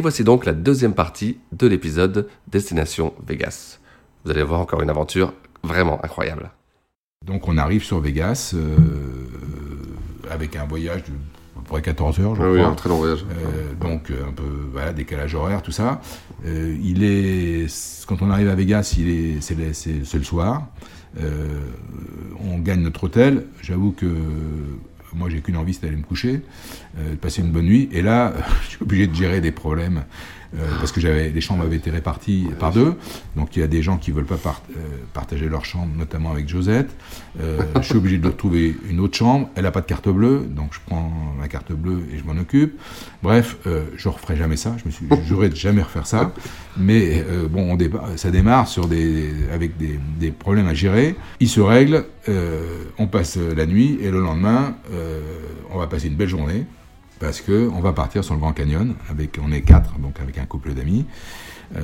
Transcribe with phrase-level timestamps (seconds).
[0.00, 3.80] Et voici donc la deuxième partie de l'épisode Destination Vegas.
[4.24, 6.52] Vous allez voir encore une aventure vraiment incroyable.
[7.26, 8.78] Donc on arrive sur Vegas euh,
[10.30, 12.70] avec un voyage de à peu près 14 heures, je Ah oui, crois.
[12.70, 13.26] un très long voyage.
[13.30, 16.00] Euh, donc euh, un peu voilà, décalage horaire, tout ça.
[16.46, 17.66] Euh, il est
[18.08, 20.66] quand on arrive à Vegas, il est c'est le, c'est- c'est le soir.
[21.20, 21.46] Euh,
[22.42, 23.48] on gagne notre hôtel.
[23.60, 24.06] J'avoue que
[25.14, 26.42] moi j'ai qu'une envie, c'est d'aller me coucher,
[26.98, 27.88] euh, de passer une bonne nuit.
[27.92, 30.04] Et là, je suis obligé de gérer des problèmes
[30.80, 32.94] parce que j'avais les chambres avaient été réparties par deux.
[33.36, 34.80] Donc il y a des gens qui veulent pas part- euh,
[35.12, 36.90] partager leur chambre, notamment avec Josette.
[37.40, 39.48] Euh, je suis obligé de trouver une autre chambre.
[39.54, 42.40] Elle a pas de carte bleue, donc je prends ma carte bleue et je m'en
[42.40, 42.78] occupe.
[43.22, 44.76] Bref, euh, je referai jamais ça.
[44.82, 46.32] Je me suis juré de jamais refaire ça.
[46.76, 51.14] Mais euh, bon, on ça démarre sur des avec des, des problèmes à gérer.
[51.40, 52.04] Ils se règlent.
[52.28, 55.20] euh, on passe la nuit et le lendemain, euh,
[55.70, 56.66] on va passer une belle journée
[57.20, 60.38] parce que on va partir sur le Grand Canyon avec on est quatre donc avec
[60.38, 61.06] un couple d'amis
[61.76, 61.82] euh,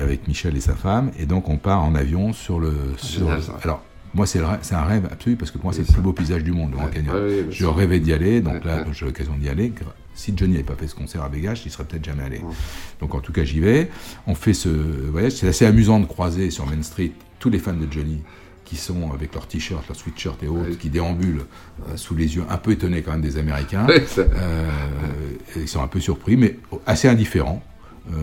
[0.00, 3.42] avec Michel et sa femme et donc on part en avion sur le sur Génial,
[3.42, 3.58] ça.
[3.62, 3.82] alors
[4.14, 6.52] moi c'est un rêve absolu parce que pour moi c'est le plus beau paysage du
[6.52, 9.50] monde le Grand Canyon Ouais, ouais, je rêvais d'y aller donc là j'ai l'occasion d'y
[9.50, 9.72] aller
[10.14, 12.40] si Johnny n'avait pas fait ce concert à Vegas, il serait peut-être jamais allé.
[13.00, 13.90] Donc en tout cas, j'y vais.
[14.26, 15.32] On fait ce voyage.
[15.32, 18.22] C'est assez amusant de croiser sur Main Street tous les fans de Johnny
[18.66, 21.46] qui sont avec leurs t-shirts, leurs sweatshirts et autres, qui déambulent
[21.88, 23.86] euh, sous les yeux un peu étonnés quand même des Américains.
[24.18, 24.68] Euh,
[25.54, 27.62] ils sont un peu surpris, mais assez indifférents.
[28.12, 28.14] Euh,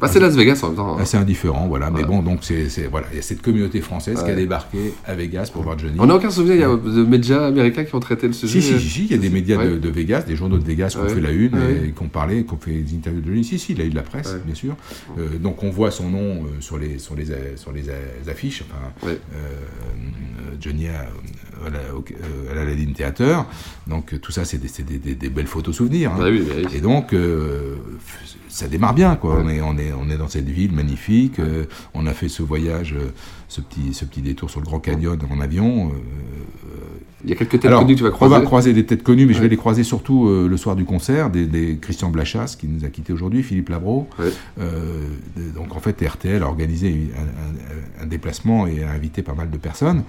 [0.00, 0.96] Bah, c'est Las Vegas en même temps.
[0.98, 1.00] hein.
[1.02, 1.90] assez indifférents, voilà.
[1.90, 5.14] Mais bon, donc c'est voilà, il y a cette communauté française qui a débarqué à
[5.14, 5.94] Vegas pour voir Johnny.
[5.98, 8.60] On n'a aucun souvenir, il y a de médias américains qui ont traité le sujet.
[8.60, 9.68] Si, si, si, si, il y a des médias Ouais.
[9.70, 12.08] de, de Vegas, des journaux de Vegas qui ont fait la une et qui ont
[12.08, 13.44] parlé, qui ont fait des interviews de Johnny.
[13.44, 14.74] Si, si, il a eu de la presse, bien sûr.
[15.18, 17.26] Euh, donc on voit son nom euh, sur, les, sur, les,
[17.56, 17.84] sur les
[18.28, 18.64] affiches.
[18.68, 19.14] Enfin, euh,
[20.60, 21.08] Johnny à,
[21.64, 23.46] à l'Aladdin Theater.
[23.86, 26.12] Donc tout ça, c'est des, des- des- des belles photos souvenirs.
[26.12, 26.18] hein.
[26.18, 26.66] Bah oui, bah oui.
[26.76, 27.76] Et donc, euh,
[28.48, 29.36] ça démarre bien, quoi.
[29.36, 29.42] Ouais.
[29.44, 31.38] On, est, on, est, on est dans cette ville magnifique.
[31.38, 33.10] euh, on a fait ce voyage, euh,
[33.48, 35.88] ce petit, ce petit détour sur le Grand Canyon en avion.
[35.88, 35.92] euh,
[37.24, 38.34] Il y a quelques têtes alors, connues que tu vas on croiser.
[38.34, 41.30] va croiser des têtes connues, mais je vais les croiser surtout le soir du concert,
[41.30, 44.08] des, des Christian Blachas qui nous a quittés aujourd'hui, Philippe Labro.
[44.18, 44.30] Ouais.
[45.54, 49.50] Donc en fait, RTL a organisé un, un- un déplacement et a invité pas mal
[49.50, 50.02] de personnes.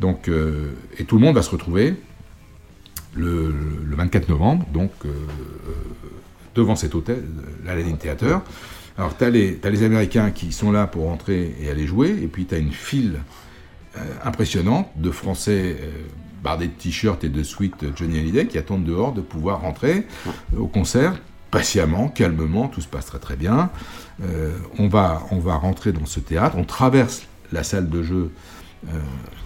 [0.00, 0.30] Donc,
[0.98, 1.94] et tout le monde va se retrouver
[3.16, 3.54] le,
[3.86, 4.90] le 24 novembre, donc
[6.54, 7.24] devant cet hôtel,
[7.64, 8.40] l'Aladdin Theater.
[8.96, 12.46] Alors, tu as, les Américains qui sont là pour entrer et aller jouer, et puis
[12.46, 13.20] tu as une file
[13.96, 15.90] euh, impressionnante de Français euh,
[16.42, 20.58] bardés de t-shirts et de suites Johnny Hallyday qui attendent dehors de pouvoir rentrer euh,
[20.58, 21.20] au concert
[21.52, 23.70] patiemment, calmement, tout se passe très très bien.
[24.76, 27.22] On, va, on va rentrer dans ce théâtre, on traverse
[27.52, 28.32] la salle de jeu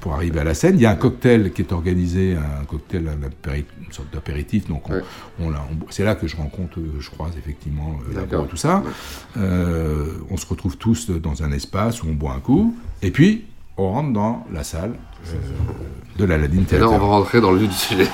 [0.01, 0.77] pour arriver à la scène.
[0.77, 3.55] Il y a un cocktail qui est organisé, un cocktail, un
[3.85, 4.69] une sorte d'apéritif.
[4.69, 5.03] Donc, on, Ouais.
[5.41, 8.57] on l'a- on- c'est là que je rencontre, euh, je croise effectivement euh, et tout
[8.57, 8.83] ça.
[9.37, 13.45] Euh, on se retrouve tous dans un espace où on boit un coup, et puis
[13.77, 14.93] on rentre dans la salle
[15.29, 15.35] euh,
[16.19, 16.91] de l'Aladdin Et Theater.
[16.91, 18.09] là, on va rentrer dans le vif du sujet.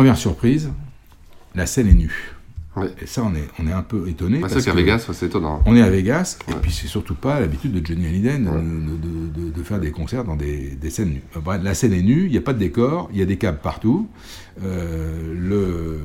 [0.00, 0.70] Première surprise,
[1.54, 2.32] la scène est nue.
[3.02, 4.40] Et ça, on est, on est un peu étonné.
[4.48, 5.62] C'est qu'à Vegas, c'est étonnant.
[5.66, 9.28] On est à Vegas, et puis c'est surtout pas l'habitude de Johnny Hallyday de, de-
[9.28, 11.22] de- de faire des concerts dans des, des scènes nues.
[11.36, 13.36] Enfin, la scène est nue, il n'y a pas de décor, il y a des
[13.36, 14.08] câbles partout.
[14.64, 16.00] Euh, le,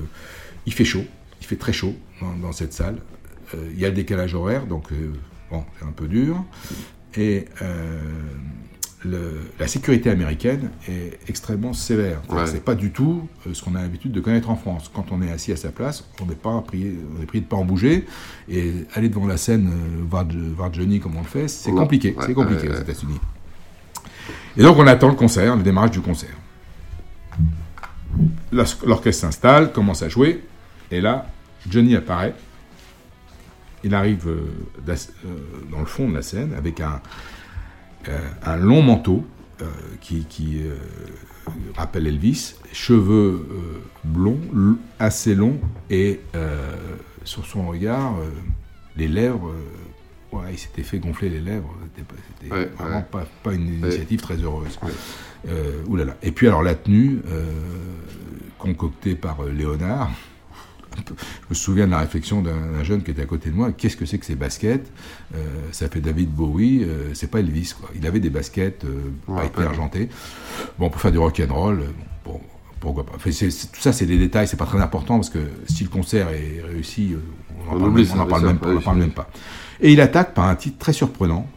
[0.65, 1.05] il fait chaud,
[1.39, 2.97] il fait très chaud dans, dans cette salle.
[3.53, 5.13] Euh, il y a le décalage horaire, donc euh,
[5.51, 6.43] bon, c'est un peu dur.
[7.15, 8.01] Et euh,
[9.05, 12.21] le- la sécurité américaine est extrêmement sévère.
[12.29, 12.45] Ouais.
[12.47, 14.89] C'est pas du tout euh, ce qu'on a l'habitude de connaître en France.
[14.93, 17.47] Quand on est assis à sa place, on n'est pas prié, on est prié de
[17.47, 18.05] pas en bouger.
[18.49, 20.25] Et aller devant la scène, euh, voir,
[20.55, 22.15] voir Johnny comme on le fait, c'est compliqué.
[22.17, 22.81] Ouais, c'est compliqué ouais, aux.
[22.81, 23.19] États-Unis.
[24.57, 26.35] Et donc on attend le concert, le démarrage du concert.
[28.51, 30.43] L'or- L'orchestre s'installe, commence à jouer,
[30.91, 31.27] et là,
[31.69, 32.33] Johnny apparaît.
[33.83, 34.95] Il arrive euh,
[35.71, 37.01] dans le fond de la scène avec un,
[38.45, 39.25] un long manteau
[39.61, 39.65] euh,
[40.01, 40.75] qui, qui, euh,
[41.75, 44.39] rappelle Elvis, cheveux euh, blonds,
[44.99, 45.59] assez longs,
[45.89, 46.75] et euh,
[47.23, 48.29] sur son regard, euh,
[48.97, 53.05] les lèvres, euh, ouais, il s'était fait gonfler les lèvres, c'était Ouais, vraiment ouais.
[53.11, 54.77] Pas, pas une initiative très heureuse.
[55.47, 56.17] Euh, oulala.
[56.23, 57.45] Et puis alors la tenue, euh,
[58.57, 60.09] concoctée par euh, Léonard,
[61.07, 61.13] je
[61.49, 63.71] me souviens de la réflexion d'un jeune qui était à côté de moi.
[63.71, 64.91] Qu'est-ce que c'est que ces baskets?
[65.35, 65.37] Euh,
[65.71, 67.73] Ça fait David Bowie, euh, c'est pas Elvis.
[67.79, 67.89] Quoi.
[67.95, 70.09] Il avait des baskets euh, Ouais, pas argentées.
[70.79, 71.85] Bon, pour faire du rock and roll, euh,
[72.23, 72.39] bon,
[72.79, 73.13] pourquoi pas.
[73.15, 76.29] Enfin, tout ça, c'est des détails, c'est pas très important parce que si le concert
[76.29, 77.15] est réussi,
[77.69, 77.75] on
[78.17, 79.29] n'en parle, même- on parle on même pas.
[79.81, 81.47] Et il attaque par un titre très surprenant.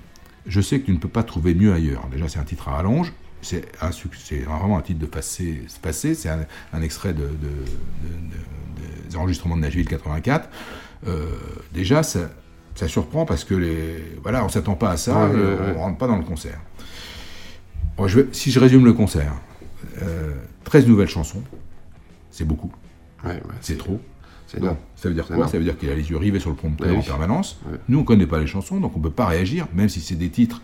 [0.46, 2.08] Je sais que tu ne peux pas trouver mieux ailleurs.
[2.10, 3.12] Déjà, c'est un titre à rallonge.
[3.42, 5.62] C'est un succès, c'est vraiment un titre de passé.
[5.82, 6.14] passé.
[6.14, 6.40] C'est un,
[6.72, 7.28] un extrait de, de- de-
[8.32, 10.48] de- des enregistrements de Nashville 84.
[11.06, 11.26] Euh,
[11.72, 12.30] déjà, ça,
[12.74, 15.28] ça surprend parce que les, voilà, on s'attend pas à ça.
[15.28, 16.58] Ouais, et ouais, on rentre pas dans le concert.
[17.96, 19.32] Bon, je vais- si je résume le concert,
[20.02, 21.42] euh, 13 nouvelles chansons,
[22.30, 22.70] c'est beaucoup.
[23.24, 24.00] Ouais, c'est trop.
[24.96, 25.36] ça veut dire quoi?
[25.36, 25.50] énorme.
[25.50, 27.60] Ça veut dire qu'il a les yeux rivés sur le prompteur en permanence.
[27.88, 30.00] Nous, on ne connaît pas les chansons, donc on ne peut pas réagir, même si
[30.00, 30.62] c'est des titres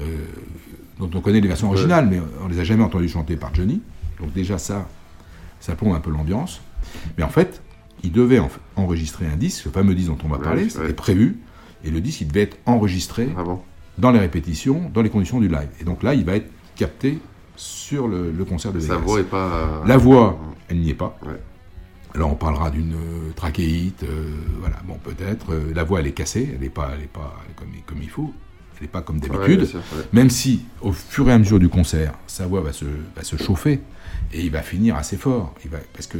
[0.00, 0.04] euh,
[1.08, 3.80] dont on connaît les versions originales, mais on les a jamais entendus chanter par Johnny.
[4.20, 4.88] Donc déjà ça,
[5.60, 6.60] ça plombe un peu l'ambiance.
[7.18, 7.62] Mais en fait,
[8.02, 10.92] il devait en- enregistrer un disque, ce fameux disque dont on va Ouais, parler, c'était
[10.92, 11.38] prévu,
[11.84, 13.60] et le disque, il devait être enregistré Ah bon?
[13.98, 15.68] dans les répétitions, dans les conditions du live.
[15.80, 17.18] Et donc là, il va être capté
[17.56, 19.04] sur le, le concert de Sa Vegas.
[19.06, 19.36] voix est pas.
[19.54, 20.38] euh, La voix,
[20.68, 21.18] elle n'y est pas.
[21.26, 21.40] Ouais.
[22.14, 24.28] Alors on parlera d'une euh, trachéite, euh,
[24.60, 25.52] voilà, bon peut-être.
[25.54, 28.10] euh, la voix elle est cassée, elle n'est pas, elle est pas comme, comme il
[28.10, 28.32] faut,
[28.82, 29.62] n'est pas comme d'habitude.
[29.62, 29.80] ouais.
[30.12, 32.84] Même si au fur et à mesure du concert, sa voix va se,
[33.16, 33.80] va se chauffer
[34.32, 36.18] et il va finir assez fort, il va, parce que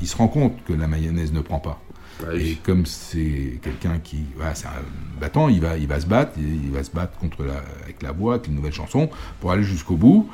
[0.00, 1.80] il se rend compte que la mayonnaise ne prend pas.
[2.26, 6.06] Ouais, Et comme c'est quelqu'un qui, voilà, c'est un battant, il va, il va se
[6.06, 9.10] battre, il, il va se battre contre la, avec la voix, avec une nouvelle chanson,
[9.40, 10.28] pour aller jusqu'au bout.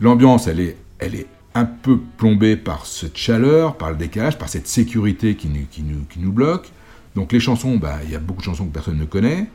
[0.00, 4.48] L'ambiance, elle est, elle est un peu plombée par cette chaleur, par le décalage, par
[4.48, 6.70] cette sécurité qui nous, qui nous, qui nous bloque.
[7.14, 9.48] Donc les chansons, bah, il y a beaucoup de chansons que personne ne connaît.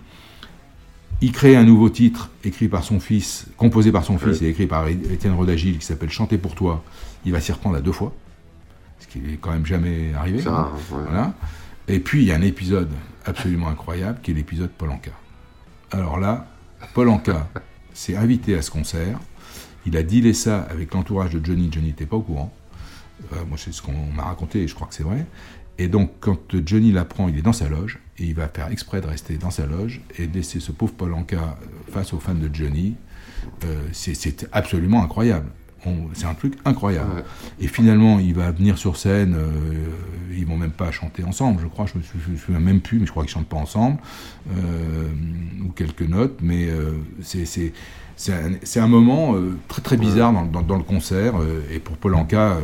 [1.24, 4.68] Il crée un nouveau titre écrit par son fils, composé par son fils et écrit
[4.68, 6.84] par Étienne Rodagil qui s'appelle Chanter pour toi.
[7.24, 8.13] Il va s'y reprendre à deux fois,
[9.00, 10.42] ce qui est quand même jamais arrivé.
[10.46, 10.51] Hein.
[10.51, 11.03] rare, ouais.
[11.06, 11.34] Voilà.
[11.88, 12.89] Et puis il y a un épisode
[13.24, 15.12] absolument incroyable qui est l'épisode Paul Anka.
[15.92, 16.46] Alors là,
[16.94, 17.48] Paul Anka
[17.94, 19.18] s'est invité à ce concert.
[19.86, 21.70] Il a dealé ça avec l'entourage de Johnny.
[21.72, 22.53] Johnny n'était pas au courant.
[23.32, 25.25] Euh, moi, c'est ce qu'on m'a raconté et je crois que c'est vrai.
[25.77, 29.01] Et donc, quand Johnny l'apprend, il est dans sa loge et il va faire exprès
[29.01, 32.20] de rester dans sa loge et de laisser ce pauvre Paul Anka euh, face aux
[32.20, 32.96] fans de Johnny.
[33.65, 35.48] Euh, c'est- absolument incroyable.
[36.13, 37.12] C'est un truc incroyable.
[37.13, 37.24] Ouais.
[37.60, 39.36] Et finalement, il va venir sur scène.
[39.38, 39.50] euh,
[40.32, 41.86] ils vont même pas chanter ensemble, je crois.
[41.88, 43.98] Je me, je me souviens même plus, mais je crois qu'ils chantent pas ensemble
[44.55, 45.10] euh,
[45.62, 46.39] ou quelques notes.
[46.41, 46.70] Mais
[48.15, 49.36] c'est un, moment
[49.67, 51.34] très très bizarre dans, dans- dans le concert.
[51.70, 52.60] et pour Paul Anka, euh,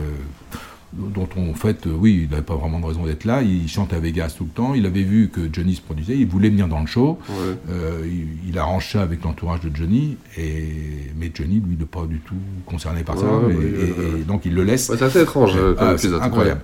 [0.93, 3.41] dont on, en fait, euh, oui, il n'avait pas vraiment de raison d'être là.
[3.41, 4.73] Il chante à Vegas tout le temps.
[4.73, 6.17] Il avait vu que Johnny se produisait.
[6.17, 7.19] Il voulait venir dans le show.
[7.29, 7.35] Ouais.
[7.69, 10.17] Euh, il, il arrange ça avec l'entourage de Johnny.
[10.37, 13.25] Et, mais Johnny, lui, n'est pas du tout concerné par ça.
[13.25, 14.87] Ouais, et, donc il le laisse.
[14.87, 16.61] C'est assez étrange euh, Ah, c'est incroyable.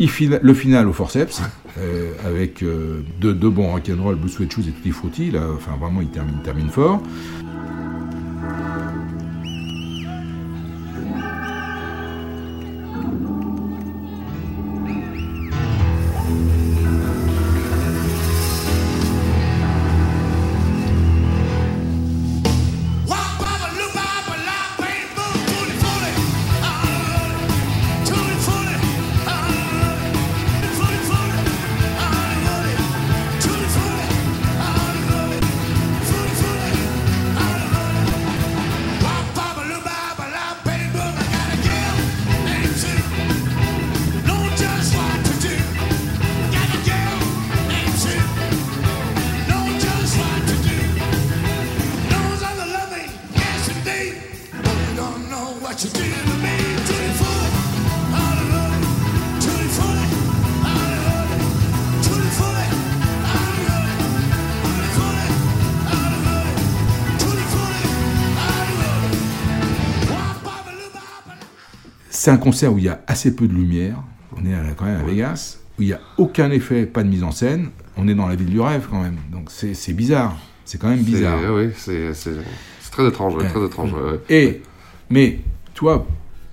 [0.00, 1.40] Il file le final au forceps,
[1.78, 5.30] euh, avec euh, deux, deux bons rock'n'roll, Blue Sweat Shoes et Tutti Frutti.
[5.30, 7.00] Là, enfin, vraiment, il termine, il termine fort.
[72.24, 73.98] C'est un concert où il y a assez peu de lumière.
[74.34, 77.22] On est quand même à Vegas, où il n'y a aucun effet, pas de mise
[77.22, 77.68] en scène.
[77.98, 79.18] On est dans la ville du rêve quand même.
[79.30, 80.34] Donc c'est bizarre.
[80.64, 81.38] C'est quand même bizarre.
[81.76, 83.92] C'est- Oui, c'est très étrange, ouais, très étrange.
[83.92, 84.20] ouais, ouais.
[84.30, 84.62] Et,
[85.10, 85.40] mais,
[85.74, 86.06] toi,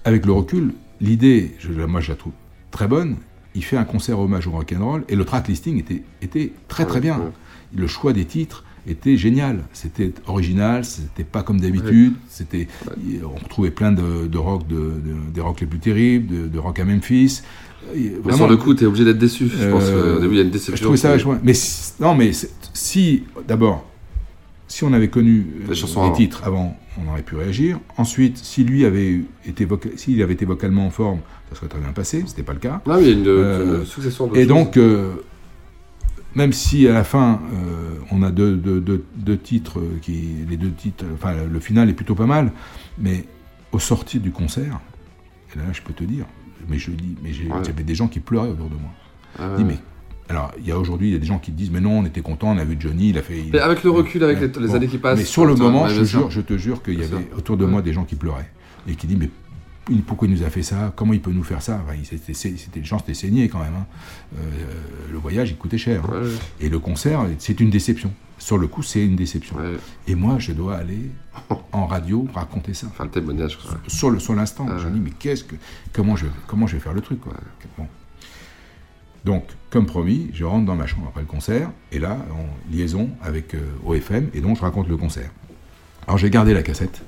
[0.04, 1.56] avec le recul, l'idée,
[1.88, 2.34] moi je la trouve
[2.70, 3.16] très bonne.
[3.56, 7.00] Il fait un concert hommage au rock'n'roll et le track listing était, était très très
[7.00, 7.32] bien.
[7.74, 9.60] Le choix des titres était génial.
[9.74, 12.14] C'était original, c'était pas comme d'habitude.
[12.30, 12.68] C'était,
[13.24, 16.60] on retrouvait plein de, de rock, de, de- des rock les plus terribles, de, de
[16.60, 17.42] rock à Memphis.
[17.96, 19.48] Et Mais sur le coup, t'es obligé d'être déçu.
[19.48, 20.76] Je pense euh, qu'au début, il y a une déception.
[20.76, 22.32] Je trouvais ça vachement- Mais si- non, mais
[22.74, 23.86] si d'abord,
[24.68, 26.16] si on avait connu euh, Les chansons les avant.
[26.16, 27.80] titres avant, on aurait pu réagir.
[27.98, 31.20] Ensuite, si lui avait été s'il avait été vocalement en forme,
[31.50, 32.24] ça serait très bien passé.
[32.28, 32.82] C'était pas le cas.
[32.86, 34.48] Non, mais il y a une, Euh, une succession de Et choses.
[34.48, 35.12] donc, euh,
[36.36, 40.58] même si à la fin euh, on a deux, deux- deux- deux titres qui, les
[40.58, 42.52] deux titres, enfin le final est plutôt pas mal,
[42.98, 43.26] mais
[43.72, 44.80] au sortir du concert,
[45.54, 46.26] et là je peux te dire,
[46.70, 47.58] mais je dis, mais j'ai- Ouais.
[47.66, 48.92] j'avais des gens qui pleuraient autour de moi.
[49.40, 49.78] Ah dis, mais
[50.30, 52.06] alors il y a aujourd'hui il y a des gens qui disent mais non on
[52.06, 53.38] était content, on a vu Johnny, il a fait.
[53.48, 55.20] il- avec le recul, avec les, les années qui passent.
[55.20, 57.72] Mais sur le moment, je, jure, je te jure qu'il y avait autour de Ouais.
[57.72, 58.50] moi des gens qui pleuraient
[58.88, 59.30] et qui disent mais
[60.06, 60.94] pourquoi il nous a fait ça?
[60.96, 61.82] Comment il peut nous faire ça?
[61.84, 63.74] Enfin, c'était, c'était, les gens s'étaient saignés quand même.
[63.76, 63.86] hein.
[64.38, 64.42] Euh,
[65.12, 66.08] le voyage, il coûtait cher.
[66.10, 66.28] Ouais.
[66.60, 68.14] Et le concert, c'est une déception.
[68.38, 69.56] Sur le coup, c'est une déception.
[69.58, 69.78] Ouais.
[70.08, 71.10] Et moi, je dois aller
[71.72, 72.88] en radio raconter ça.
[72.90, 73.58] Enfin, le témoignage.
[73.58, 73.78] quoi.
[73.88, 74.92] Sur, sur l'instant, Ah je ouais.
[74.94, 75.56] dis mais qu'est-ce que,
[75.94, 77.34] comment je, comment je vais faire le truc quoi?
[77.78, 77.88] Bon.
[79.26, 83.10] Donc, comme promis, je rentre dans ma chambre après le concert, et là, en liaison
[83.22, 85.30] avec euh, OFM, et donc je raconte le concert.
[86.08, 87.04] Alors j'ai gardé la cassette,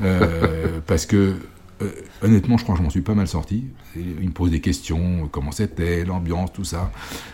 [0.00, 1.34] euh, parce que,
[1.82, 1.90] euh,
[2.22, 3.64] honnêtement, je crois que je m'en suis pas mal sorti.
[3.96, 6.90] Il me pose des questions, euh, comment c'était, l'ambiance, tout ça.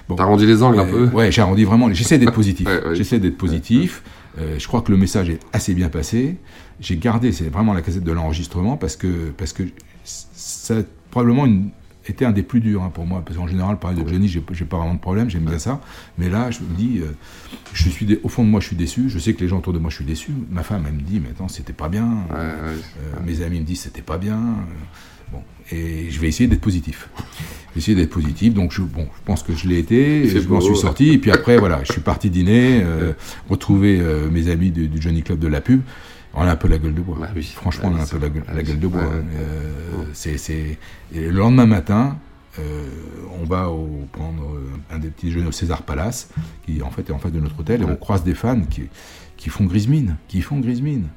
[0.08, 0.16] Bon.
[0.16, 1.92] T'as arrondi les angles un Euh, peu Ouais, j'ai arrondi vraiment.
[1.92, 2.66] J'essaie d'être positif.
[2.66, 2.94] Ouais, ouais.
[2.94, 4.02] J'essaie d'être positif.
[4.38, 6.36] Euh, je crois que le message est assez bien passé.
[6.80, 9.62] J'ai gardé, c'est vraiment la cassette de l'enregistrement parce que parce que
[10.04, 11.70] ça a probablement une-
[12.06, 13.22] été un des plus durs hein, pour moi.
[13.24, 15.80] Parce qu'en général parler de Johnny j'ai pas vraiment de problème j'aime bien ça.
[16.18, 17.12] Mais là je me dis euh,
[17.72, 19.08] je suis dé- au fond de moi je suis déçu.
[19.08, 20.32] Je sais que les gens autour de moi je suis déçu.
[20.50, 22.06] Ma femme elle me dit mais attends c'était pas bien.
[22.30, 22.42] Ouais, ouais.
[22.42, 24.38] Euh, mes amis me disent c'était pas bien.
[25.32, 25.40] Bon
[25.72, 27.08] et je vais essayer d'être positif.
[27.16, 28.52] Je vais essayer d'être positif.
[28.54, 31.10] Donc je, bon je pense que je l'ai été je m'en suis sorti.
[31.10, 33.12] Et puis après voilà je suis parti dîner euh,
[33.48, 35.80] retrouver mes amis du, du Johnny Club de la pub
[36.36, 37.16] on a un peu la gueule de bois.
[37.20, 37.44] Bah oui.
[37.44, 39.02] Franchement, Ouais, on a un peu la gueule, la gueule de bois.
[39.02, 40.78] Euh, c'est, c'est...
[41.12, 42.16] Le lendemain matin,
[42.58, 42.86] euh,
[43.40, 44.42] on va au, prendre
[44.90, 46.30] un des petits déjeuners au César Palace,
[46.64, 48.84] qui en fait est en face de notre hôtel, et on croise des fans qui,
[49.36, 51.08] qui font grise mine, qui font grise mine.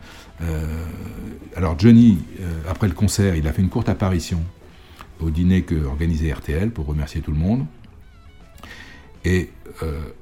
[0.42, 0.84] Euh,
[1.56, 4.42] alors Johnny, euh, après le concert, il a fait une courte apparition
[5.20, 7.66] au dîner que organisait RTL pour remercier tout le monde.
[9.26, 9.50] Et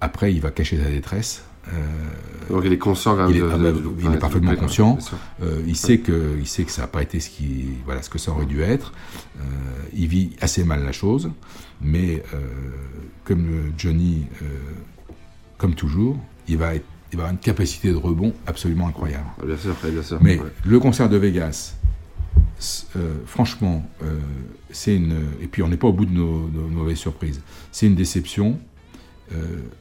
[0.02, 1.46] après, il va cacher sa détresse.
[1.74, 4.10] Euh, Donc il est conscient quand même il est, de- ah bah, de- il est
[4.10, 4.98] ouais, parfaitement conscient.
[5.42, 8.10] Euh, il sait que, il sait que ça n'a pas été ce qui, voilà, ce
[8.10, 8.94] que ça aurait dû être.
[9.40, 9.42] Euh,
[9.94, 11.32] il vit assez mal la chose,
[11.82, 12.38] mais euh,
[13.24, 14.28] comme Johnny,
[15.58, 16.18] comme toujours,
[16.48, 19.26] il va, être, il va avoir une capacité de rebond absolument incroyable.
[19.42, 20.20] Ah, Bien sûr, bien sûr.
[20.22, 20.46] Mais ouais.
[20.66, 21.76] le concert de Vegas,
[23.26, 23.90] franchement,
[24.72, 25.16] c'est une.
[25.42, 27.42] Et puis on n'est pas au bout de nos, nos mauvaises surprises.
[27.72, 28.60] C'est une déception,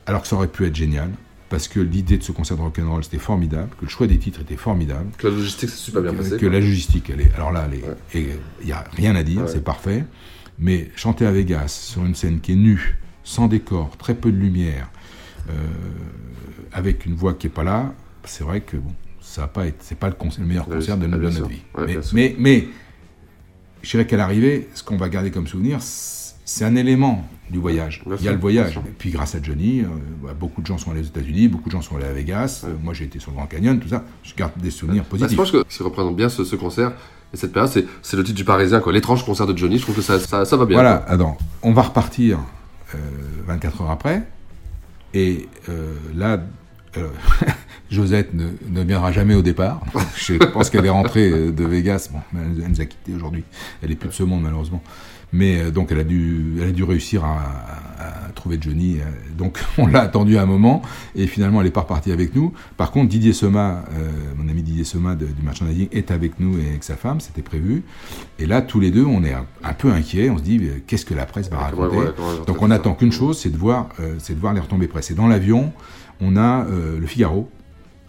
[0.07, 1.11] alors que ça aurait pu être génial,
[1.55, 4.41] parce que l'idée de ce concert de rock'n'roll c'était formidable, que le choix des titres
[4.41, 5.11] était formidable.
[5.17, 6.31] Que la logistique s'est super bien que, passée.
[6.33, 6.49] que quoi.
[6.51, 7.33] la logistique, elle est.
[7.37, 7.69] Alors là,
[8.13, 8.27] il
[8.65, 9.47] n'y a rien à dire, Ouais.
[9.49, 10.05] c'est parfait.
[10.59, 14.37] Mais chanter à Vegas sur une scène qui est nue, sans décor, très peu de
[14.37, 14.91] lumière,
[15.49, 15.53] euh,
[16.73, 17.95] avec une voix qui est pas là,
[18.25, 20.75] c'est vrai que bon, ça va pas être, c'est pas le, concert- le meilleur Ouais,
[20.77, 21.63] concert de ouais, notre, de vie.
[21.79, 22.69] Ouais, mais, mais, mais
[23.83, 27.59] je dirais qu'à l'arrivée, ce qu'on va garder comme souvenir, c'est c'est un élément du
[27.59, 28.03] voyage.
[28.07, 28.77] Bien Il y a sûr, le voyage.
[28.87, 29.87] Et puis grâce à Johnny, euh,
[30.23, 32.63] bah, beaucoup de gens sont allés aux États-Unis, beaucoup de gens sont allés à Vegas.
[32.65, 34.05] Euh, moi, j'ai été sur le Grand Canyon, tout ça.
[34.23, 35.37] Je garde des souvenirs Bah, je positifs.
[35.37, 36.93] pense que ce qui représente bien ce, ce concert
[37.35, 37.71] et cette période,
[38.03, 38.93] c'est, le titre du Parisien, quoi.
[38.93, 39.79] L'étrange concert de Johnny.
[39.79, 40.77] Je trouve que ça, ça, ça va bien.
[40.77, 42.39] Voilà, attends, on va repartir
[42.95, 42.99] euh,
[43.47, 44.23] 24 heures après,
[45.15, 46.41] et euh, là,
[46.97, 47.09] euh,
[47.91, 49.83] Josette ne, ne viendra jamais au départ.
[50.17, 53.43] Je pense qu'elle est rentrée de Vegas, bon, elle, elle nous a quittés aujourd'hui,
[53.83, 54.83] elle est plus de ce monde malheureusement.
[55.37, 57.81] Mais euh, donc elle a dû, elle a dû réussir à, à-
[58.29, 58.99] à trouver Johnny.
[59.01, 59.05] euh,
[59.37, 60.83] donc on l'a attendu un moment
[61.17, 62.53] et finalement elle est pas repartie avec nous.
[62.77, 66.59] Par contre Didier Sema, euh, mon ami Didier Sema de- du merchandising est avec nous
[66.59, 67.83] et avec sa femme, c'était prévu.
[68.39, 70.31] Et là tous les deux on est un, un peu inquiets.
[70.31, 71.97] On se dit qu'est-ce que la presse va raconter.
[71.97, 72.07] ouais,
[72.47, 72.75] donc on ça.
[72.75, 75.11] attend qu'une chose, c'est de voir, euh, c'est de voir les retombées presse.
[75.11, 75.73] Et dans l'avion
[76.21, 77.51] on a euh, le Figaro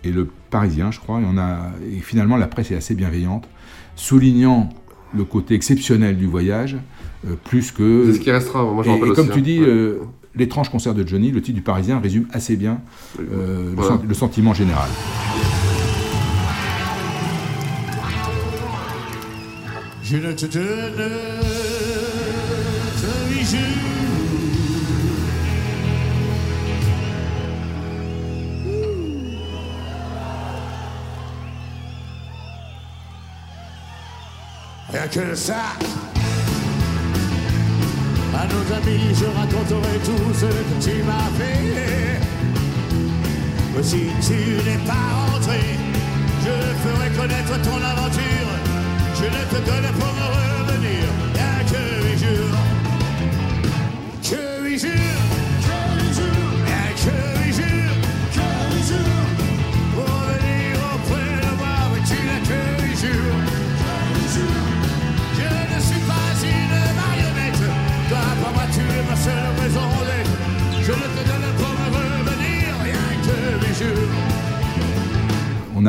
[0.04, 1.20] et le Parisien, je crois.
[1.22, 3.48] Et on a et finalement la presse est assez bienveillante,
[3.96, 4.70] soulignant
[5.16, 6.76] le côté exceptionnel du voyage,
[7.44, 8.06] plus que.
[8.08, 8.64] C'est ce qui restera.
[8.64, 9.44] Moi, je Et, me rappelle et comme aussi, tu hein.
[9.44, 9.68] dis, Ouais.
[9.68, 10.00] euh,
[10.36, 12.80] l'étrange concert de Johnny, le titre du Parisien résume assez bien
[13.20, 14.90] euh, le, sen- le sentiment général.
[20.04, 20.96] je ne te donne
[23.02, 23.58] qu'un bijou.
[34.92, 35.56] Rien que ça.
[38.38, 41.56] À nos amis, je raconterai tout ce que tu m'as fait.
[43.82, 45.60] Si tu n'es pas rentré,
[46.44, 48.50] je ferai connaître ton aventure.
[49.16, 51.25] Je ne te donne pour me revenir.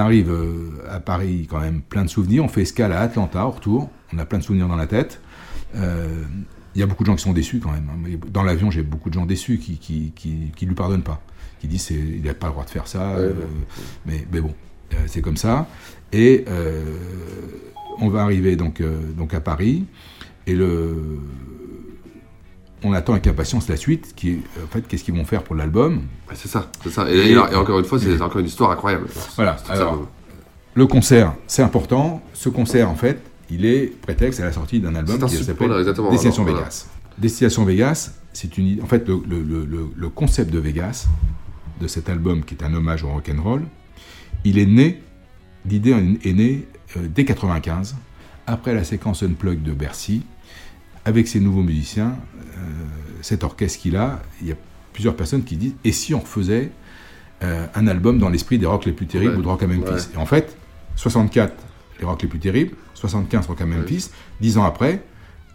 [0.06, 2.42] Arrive euh, à Paris quand même plein de souvenirs.
[2.44, 3.90] On fait escale à Atlanta au retour.
[4.12, 5.20] On a plein de souvenirs dans la tête.
[5.76, 6.24] Euh,
[6.74, 7.88] Il y a beaucoup de gens qui sont déçus quand même.
[7.90, 8.18] hein.
[8.32, 11.20] Dans l'avion, j'ai beaucoup de gens déçus qui qui, qui, qui lui pardonnent pas,
[11.60, 13.12] qui disent c'est, il n'a pas le droit de faire ça.
[13.30, 13.32] euh,
[14.06, 14.54] mais, mais bon,
[15.06, 15.66] c'est comme ça.
[16.12, 16.44] Et
[17.98, 18.82] on va arriver donc
[19.16, 19.84] donc à Paris
[20.46, 21.18] et le
[22.84, 25.54] on attend avec impatience la suite, qui est, en fait, qu'est-ce qu'ils vont faire pour
[25.56, 26.02] l'album
[26.34, 27.10] C'est ça, c'est ça.
[27.10, 29.06] Et, et- et encore une fois, c'est encore une histoire incroyable.
[29.36, 29.56] Voilà.
[29.58, 29.74] Ça,
[30.74, 32.22] le concert, c'est important.
[32.34, 35.68] Ce concert, en fait, il est prétexte à la sortie d'un album qui s'appelle
[36.10, 36.86] Destination Vegas.
[37.18, 38.82] Destination Vegas, c'est une.
[38.82, 41.06] En fait, le, le- le- le- le concept de Vegas,
[41.80, 43.62] de cet album qui est un hommage au rock and roll,
[44.44, 45.02] il est né.
[45.64, 45.92] L'idée
[46.24, 47.96] est née euh, dès 95,
[48.46, 50.22] après la séquence Unplugged de Bercy,
[51.06, 52.35] avec ses nouveaux musiciens, euh,
[53.22, 54.56] cet orchestre qu'il a, il y a
[54.92, 56.70] plusieurs personnes qui disent et si on refaisait
[57.42, 59.38] euh, un album dans l'esprit des rock les plus terribles Ouais.
[59.38, 59.90] ou de rock à Memphis?
[59.90, 60.14] Ouais.
[60.14, 60.56] Et en fait,
[60.96, 61.52] 64,
[62.00, 65.02] les rock les plus terribles, 75 rock à Memphis, 10 ans après,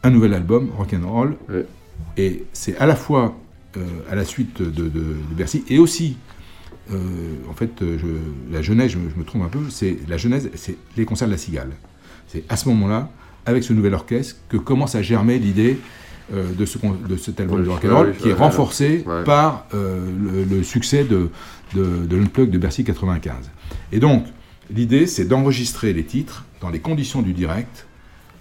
[0.04, 1.36] un nouvel album rock and roll.
[2.18, 3.36] Et c'est à la fois
[3.78, 6.18] euh, à la suite de, de- de Bercy et aussi
[6.92, 6.98] euh,
[7.50, 10.18] en fait, euh, je- la genèse, je, me- je me trompe un peu, c'est la
[10.18, 11.72] genèse, c'est les concerts de la Cigale.
[12.28, 13.10] C'est à ce moment-là,
[13.46, 15.78] avec ce nouvel orchestre, que commence à germer l'idée euh,
[16.58, 16.78] de, ce,
[17.10, 21.30] de cet album de rock'n'roll, qui est renforcé par euh, le, le succès de,
[21.76, 23.52] de, de l'Unplug de Bercy 95.
[23.92, 24.26] Et donc,
[24.74, 27.88] l'idée, c'est d'enregistrer les titres dans les conditions du direct,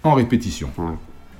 [0.03, 0.69] en répétition.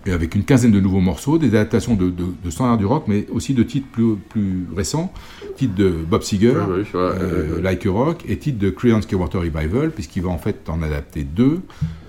[0.07, 3.03] Et avec une quinzaine de nouveaux morceaux, des adaptations de, de, de standards du rock,
[3.07, 5.13] mais aussi de titres plus, plus récents,
[5.57, 7.61] titres de Bob Seger, Ouais, ouais, ouais, euh.
[7.61, 11.23] Like a Rock, et titres de Creedence Clearwater Revival, puisqu'il va en fait en adapter
[11.23, 11.59] deux,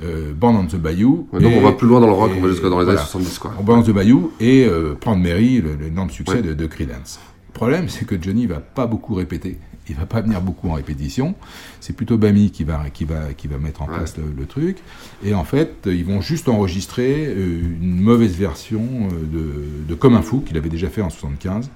[0.03, 1.29] euh, Born on the Bayou.
[1.35, 2.77] Ouais, donc et- on va plus loin dans le rock, et- on va jusqu'à dans
[2.79, 3.01] les années voilà.
[3.07, 3.53] 70, quoi.
[3.63, 7.21] Born on the Bayou et euh, Mary, le- l'énorme succès de, de Creedence.
[7.49, 9.59] Le problème, c'est que Johnny va pas beaucoup répéter.
[9.89, 11.35] Il va pas venir beaucoup en répétition.
[11.81, 14.79] C'est plutôt Bamy qui va, qui va, qui va mettre en place le, le truc.
[15.25, 20.15] Et en fait, ils vont juste enregistrer euh, une mauvaise version euh, de, de Comme
[20.15, 21.71] un fou, qu'il avait déjà fait en 75,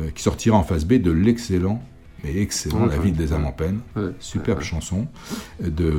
[0.00, 1.82] euh, qui sortira en phase B de l'excellent,
[2.24, 3.80] mais excellent, Ouais, La ville des âmes en peine.
[3.94, 5.06] Ouais, Superbe chanson
[5.62, 5.92] de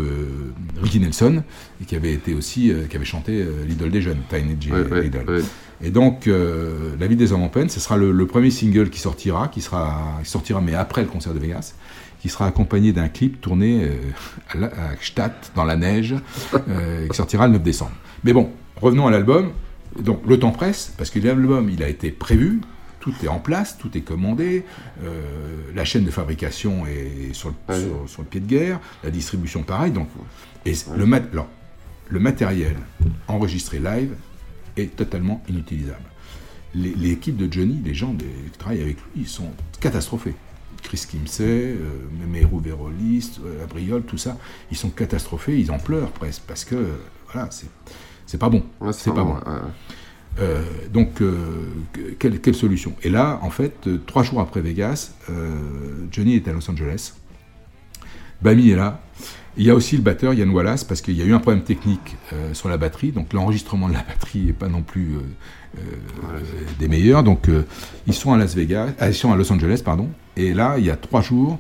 [0.82, 1.44] Ricky Nelson,
[1.88, 4.70] qui avait été aussi, qui avait chanté l'idole des jeunes, Tiny J.
[5.06, 5.44] Idol.
[5.84, 8.90] Et donc, euh, La vie des hommes en peine, ce sera le, le premier single
[8.90, 11.74] qui sortira, qui sera, qui sortira mais après le concert de Vegas,
[12.20, 13.92] qui sera accompagné d'un clip tourné euh,
[14.50, 16.16] à, la- à Gstaad, dans la neige,
[16.70, 17.92] euh, qui sortira le 9 décembre.
[18.24, 18.50] Mais bon,
[18.82, 19.52] revenons à l'album.
[20.02, 22.60] Donc, le temps presse, parce que l'album, il a été prévu,
[23.00, 24.66] tout est en place, tout est commandé,
[25.76, 29.64] la chaîne de fabrication est sur le, sur- sur le pied de guerre, la distribution
[29.64, 30.08] pareil, donc,
[30.66, 31.48] et le, mat- alors,
[32.10, 32.76] le matériel
[33.28, 34.14] enregistré live
[34.78, 36.04] est totalement inutilisable.
[36.76, 40.36] L'équipe de Johnny, les gens qui travaillent avec lui, ils sont catastrophés.
[40.84, 41.76] Chris Kimsey, euh,
[42.32, 44.38] Meru Verolis, euh, Abriol, tout ça,
[44.72, 46.96] ils sont catastrophés, ils en pleurent presque, parce que, euh,
[47.32, 47.68] voilà, c'est
[48.28, 48.64] c'est pas bon.
[48.92, 49.36] c'est pas bon.
[50.94, 51.66] Donc, que-
[52.20, 52.94] quelle, quelle solution?
[53.02, 57.14] Et là, en fait, euh, trois jours après Vegas, euh, Johnny est à Los Angeles.
[58.42, 59.02] Bamy est là.
[59.60, 61.64] Il y a aussi le batteur Yann Wallace parce qu'il y a eu un problème
[61.64, 65.80] technique euh, sur la batterie, donc l'enregistrement de la batterie n'est pas non plus euh,
[65.80, 66.40] euh,
[66.78, 67.24] des meilleurs.
[67.24, 67.50] Donc
[68.06, 70.10] ils sont à Las Vegas, ils sont à Los Angeles, pardon.
[70.36, 71.58] Et là, il y a trois jours,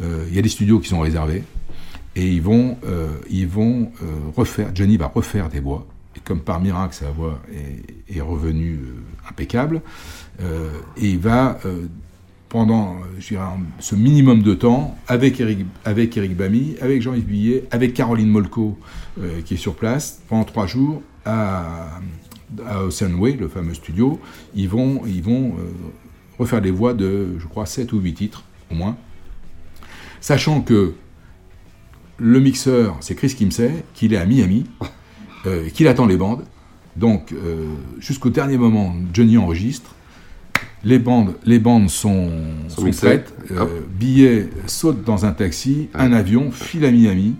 [0.00, 1.42] il y a des studios qui sont réservés
[2.14, 2.76] et ils vont,
[3.28, 3.90] ils vont
[4.36, 4.70] refaire.
[4.74, 5.86] Johnny va refaire des voix.
[6.16, 8.78] Et comme par miracle, sa voix est, est revenue
[9.28, 9.80] impeccable,
[10.40, 11.58] et il va
[12.52, 18.28] pendant euh, ce minimum de temps, avec Eric, avec Bamy, avec Jean-Yves Billet, avec Caroline
[18.28, 18.78] Molko,
[19.18, 21.98] euh, qui est sur place, pendant trois jours, à,
[22.66, 24.20] à le fameux studio,
[24.54, 25.62] ils vont, euh,
[26.38, 28.98] refaire des voix de, je crois, 7 ou 8 titres, au moins.
[30.20, 30.92] Sachant que
[32.18, 34.66] le mixeur, c'est Chris Kimsey, qu'il est à Miami,
[35.72, 36.44] qu'il attend les bandes.
[36.96, 37.34] Donc,
[37.98, 39.96] jusqu'au dernier moment, Johnny enregistre.
[40.84, 42.30] Les bandes, les bandes sont,
[42.68, 43.32] Sont prêtes.
[43.50, 47.36] Euh, Billet saute dans un taxi, un avion, file à Miami,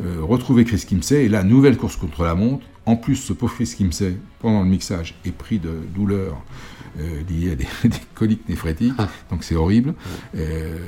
[0.00, 1.24] euh, retrouver Chris Kimsey.
[1.24, 2.66] Et là, nouvelle course contre la montre.
[2.86, 6.42] En plus, ce pauvre Chris Kimsey, pendant le mixage, est pris de douleurs
[6.98, 8.94] euh, liées à des, des coliques néphrétiques.
[9.30, 9.94] Donc, c'est horrible.
[10.36, 10.78] Euh,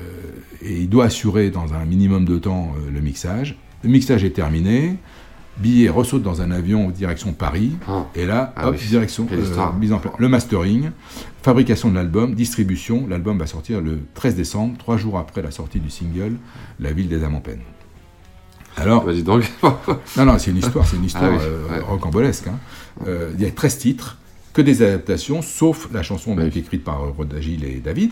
[0.63, 3.57] et il doit assurer dans un minimum de temps le mixage.
[3.83, 4.97] Le mixage est terminé.
[5.59, 7.77] Billet ressaute dans un avion direction Paris.
[8.15, 8.87] Et là, Ah hop, oui.
[8.89, 9.75] direction euh, histoire.
[9.75, 10.15] mise en place.
[10.19, 10.91] Le mastering,
[11.43, 13.07] fabrication de l'album, distribution.
[13.09, 16.33] L'album va sortir le 13 décembre, trois jours après la sortie du single
[16.81, 17.61] La ville des âmes en peine.
[18.77, 19.45] Alors, Vas-y donc.
[20.17, 21.79] non, non, c'est une histoire, c'est une histoire Ah oui, euh, ouais.
[21.81, 22.49] rocambolesque.
[22.49, 22.59] hein.
[23.07, 24.19] Euh, Il y a 13 titres,
[24.53, 28.11] que des adaptations, sauf la chanson donc, écrite par Rod Agile et David,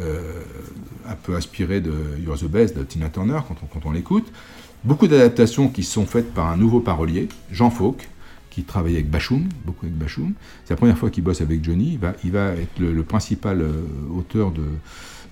[0.00, 1.92] un peu inspirée de
[2.24, 4.32] You're the Best de Tina Turner quand on, quand on l'écoute.
[4.82, 8.08] Beaucoup d'adaptations qui sont faites par un nouveau parolier, Jean Fauque,
[8.48, 10.32] qui travaille avec Bachoum, beaucoup avec.
[10.64, 11.98] C'est la première fois qu'il bosse avec Johnny.
[12.24, 13.72] Il va, être le, principal euh,
[14.16, 14.64] auteur de,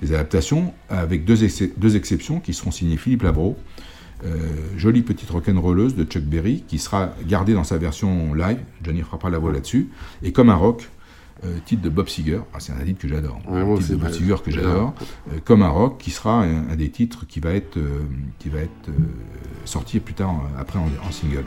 [0.03, 3.57] des adaptations, avec deux, ex- deux exceptions qui seront signées Philippe Labro.
[4.25, 4.37] Euh,
[4.77, 8.59] jolie petite rock'n'rolleuse de Chuck Berry qui sera gardée dans sa version live.
[8.83, 9.89] Johnny frappera la voix là-dessus.
[10.23, 10.89] Et comme un rock,
[11.45, 12.41] euh, titre de Bob Seger.
[12.53, 13.41] Ah, c'est un titre que j'adore.
[13.49, 14.19] Ouais, un moi titre aussi, de Bob ouais.
[14.19, 14.95] Seger que j'adore.
[15.33, 18.03] Euh, comme un rock, qui sera un, un des titres qui va être, euh,
[18.39, 18.93] qui va être euh,
[19.65, 21.45] sorti plus tard euh, après en, en single.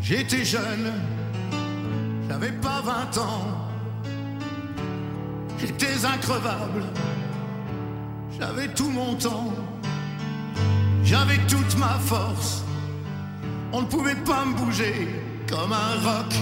[0.00, 0.92] J'étais jeune,
[2.28, 3.46] j'avais pas 20 ans.
[5.58, 6.84] J'étais increvable,
[8.38, 9.52] j'avais tout mon temps.
[11.06, 12.64] J'avais toute ma force,
[13.72, 15.08] on ne pouvait pas me bouger
[15.48, 16.34] comme un roc.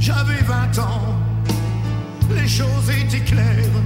[0.00, 1.14] J'avais 20 ans,
[2.34, 3.78] les choses étaient claires.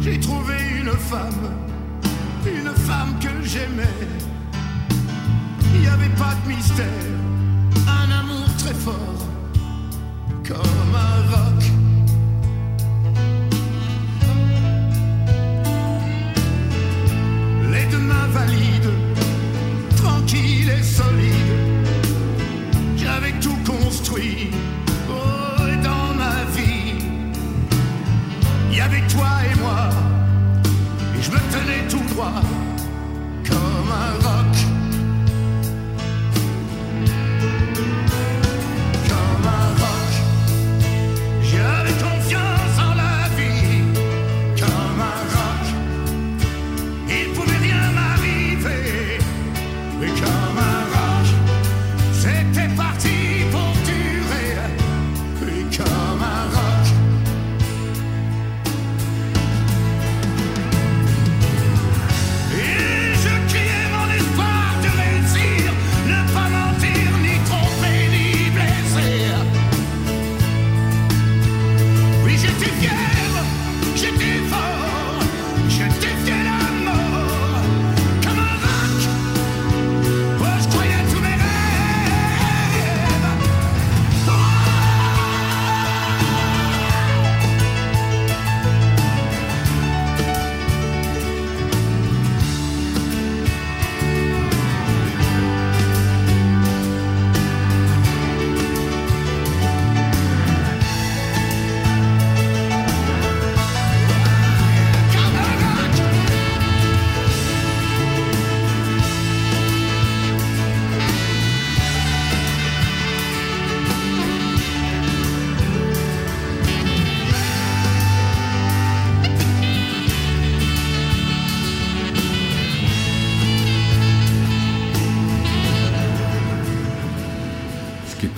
[0.00, 1.52] J'ai trouvé une femme,
[2.46, 4.08] une femme que j'aimais.
[5.74, 6.86] Il n'y avait pas de mystère,
[7.86, 9.20] un amour très fort,
[10.46, 11.75] comme un roc.
[17.86, 18.90] Les deux mains valides,
[19.96, 21.32] tranquilles et solides.
[22.96, 24.50] J'avais tout construit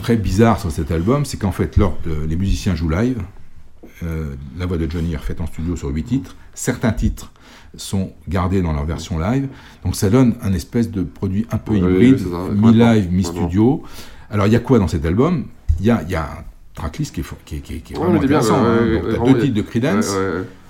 [0.09, 3.19] très bizarre sur cet album, c'est qu'en fait, lors- euh, les musiciens jouent live.
[4.03, 6.35] Euh, la voix de Johnny est refaite en studio sur huit titres.
[6.55, 7.31] Certains titres
[7.77, 9.49] sont gardés dans leur version live.
[9.85, 12.21] Donc ça donne un espèce de produit un peu Oui, hybride,
[12.55, 13.83] mi-live, mi-studio.
[14.31, 15.45] Alors il y a quoi dans cet album?
[15.79, 16.45] Il y a, y a un
[16.75, 18.63] tracklist qui est, qui est, qui est- qui est Ouais, vraiment bien, intéressant.
[18.63, 19.05] ouais, hein.
[19.05, 20.17] ouais, Donc, deux titres de Creedence.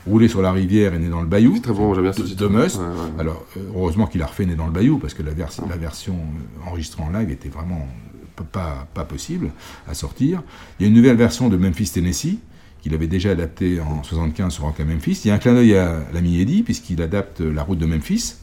[0.04, 1.58] Rouler sur la rivière et né dans le bayou.
[1.60, 2.40] très bon, j'aime bien ce de, titre.
[2.42, 2.80] de Must.
[3.20, 5.76] Alors, euh, heureusement qu'il a refait Né dans le bayou, parce que la, vers- la
[5.76, 7.86] version euh, enregistrée en live était vraiment
[8.44, 9.50] pas, pas possible
[9.88, 10.42] à sortir.
[10.78, 12.38] Il y a une nouvelle version de Memphis, Tennessee,
[12.82, 15.20] qu'il avait déjà adaptée en 75 sur Rock à Memphis.
[15.24, 18.34] Il y a un clin d'œil à l'ami Eddie, puisqu'il adapte La route de Memphis.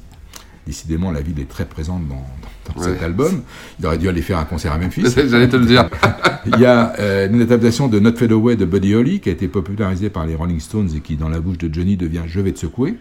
[0.68, 2.94] Décidément, la ville est très présente dans, dans- dans Ouais.
[2.94, 3.44] cet album.
[3.80, 5.04] Il aurait dû aller faire un concert à Memphis.
[5.30, 5.88] J'allais te le dire.
[6.48, 9.32] Il y a euh, une adaptation de Not Fade Away de Buddy Holly qui a
[9.32, 12.40] été popularisée par les Rolling Stones et qui, dans la bouche de Johnny, devient Je
[12.42, 12.96] vais te secouer.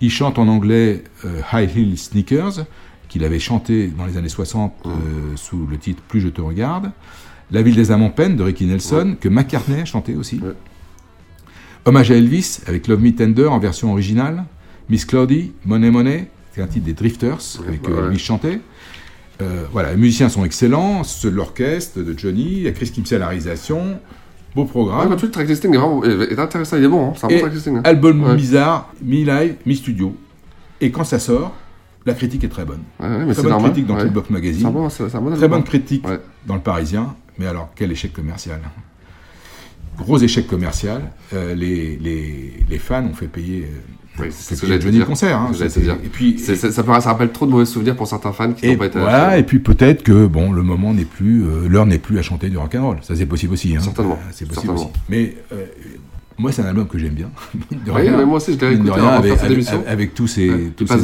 [0.00, 2.66] Il chante en anglais euh, High Heel Sneakers,
[3.16, 4.90] qu'il avait chanté dans les années 60 euh,
[5.36, 6.90] sous le titre Plus je te regarde.
[7.50, 10.40] La ville des âmes en peine de Ricky Nelson, que McCartney a chanté aussi.
[11.86, 14.44] Hommage à Elvis avec Love Me Tender en version originale.
[14.90, 18.06] Miss Cloudy, Money Money, c'est un titre des Drifters avec euh.
[18.06, 18.60] Elvis chanté.
[19.40, 22.90] Euh, voilà, les musiciens sont excellents, ceux de l'orchestre de Johnny, il y a Chris
[22.90, 23.98] Kimsey à la réalisation,
[24.54, 25.14] beau programme.
[25.16, 27.12] tu le track listing est vraiment est est intéressant, il est bon, hein.
[27.16, 27.76] c'est un bon Et track listing.
[27.76, 27.82] hein.
[27.84, 30.16] album bizarre, mi-live, mi-studio.
[30.80, 31.54] Et quand ça sort,
[32.06, 32.80] la critique est très bonne.
[33.00, 34.10] Ouais, ouais, mais très bonne normal, critique dans ouais.
[34.30, 34.72] Magazine.
[35.36, 36.20] Très bonne critique Ouais.
[36.46, 37.14] dans le Parisien.
[37.38, 38.60] Mais alors, quel échec commercial?
[39.98, 41.02] Gros échec commercial.
[41.34, 43.62] Euh, les, les, les fans ont fait payer,
[44.18, 45.00] euh, Oui, c'est fait ce que j'allais dire.
[45.00, 45.38] le concert.
[45.38, 45.50] hein.
[45.52, 45.96] Te dire.
[46.04, 48.86] Et puis, ça, ça rappelle trop de mauvais souvenirs pour certains fans qui n'ont pas
[48.86, 48.98] été.
[49.00, 52.22] voilà, et puis peut-être que bon, le moment n'est plus, euh, l'heure n'est plus à
[52.22, 52.98] chanter du rock'n'roll.
[53.02, 53.74] Ça c'est possible aussi.
[53.74, 53.80] Hein.
[53.80, 54.90] Certainement, Euh, C'est possible certainement.
[54.90, 55.00] aussi.
[55.08, 55.64] Mais euh,
[56.38, 57.30] moi, c'est un album que j'aime bien.
[57.70, 58.16] De Oui, rien.
[58.16, 60.86] mais moi aussi, je l'ai écouté rien, en avec, avec, avec tous ces, Ouais, tous
[60.86, 60.94] ces.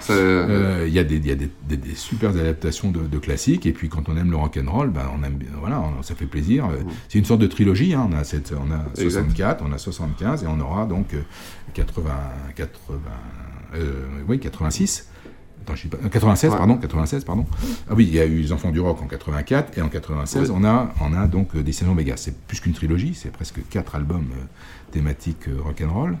[0.00, 3.18] C'est- euh, il y a des, y a des, des, des super adaptations de, de
[3.18, 3.64] classiques.
[3.66, 6.26] Et puis quand on aime le rock'n'roll, ben on aime, bien- voilà, on- ça fait
[6.26, 6.66] plaisir.
[6.66, 7.94] Euh, C'est une sorte de trilogie.
[7.94, 8.08] hein.
[8.10, 9.22] On a cette, on a Exact.
[9.22, 11.20] 64, on a 75 et on aura donc euh,
[11.74, 12.10] 80,
[12.54, 12.98] 80,
[13.76, 13.92] euh,
[14.28, 15.08] oui 86.
[15.66, 16.56] Attends, je sais pas, euh, 96, Ouais.
[16.58, 17.44] pardon, 96, pardon.
[17.90, 20.50] Ah oui, il y a eu Les Enfants du Rock en 84 et en 96,
[20.50, 20.56] Oui.
[20.60, 22.14] on a, on a donc euh, Destination Vegas.
[22.18, 24.44] C'est plus qu'une trilogie, c'est presque quatre albums euh,
[24.92, 26.16] thématiques euh, rock'n'roll.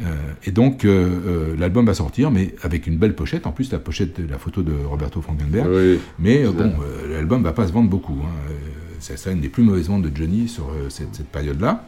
[0.00, 3.46] Euh, et donc, euh, euh, l'album va sortir, mais avec une belle pochette.
[3.46, 5.68] En plus, la pochette, la photo de Roberto Frankenberg.
[5.68, 5.98] Oui.
[6.18, 6.72] Mais bon,
[7.10, 8.16] l'album va pas se vendre beaucoup.
[8.24, 8.52] Hein.
[9.00, 11.84] C'est ça une des plus mauvaises ventes de Johnny sur cette, cette période-là.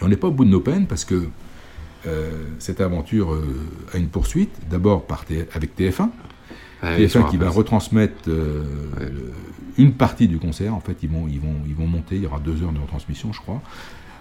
[0.00, 1.28] Et on n'est pas au bout de nos peines parce que
[2.58, 3.44] cette aventure euh,
[3.92, 4.50] a une poursuite.
[4.70, 5.06] D'abord
[5.54, 6.08] avec TF1.
[6.82, 8.64] Ouais, ils TF1 sont qui va retransmettre euh,
[9.78, 10.74] une partie du concert.
[10.74, 12.16] En fait, ils vont, ils, vont, ils vont monter.
[12.16, 13.62] Il y aura deux heures de retransmission, je crois.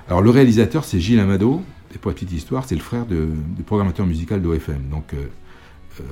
[0.08, 1.62] Alors, le réalisateur, c'est Gilles Amado.
[1.94, 4.84] Et pour la petite histoire, c'est le frère de- du programmateur musical d'OFM.
[4.90, 5.18] Donc, euh,
[6.00, 6.04] euh,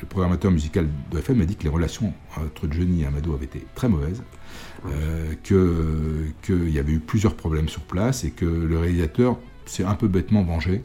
[0.00, 3.64] le programmateur musical d'OFM m'a dit que les relations entre Johnny et Amado avaient été
[3.74, 4.22] très mauvaises.
[4.88, 9.84] euh, que qu'il y avait eu plusieurs problèmes sur place et que le réalisateur s'est
[9.84, 10.82] un peu bêtement vengé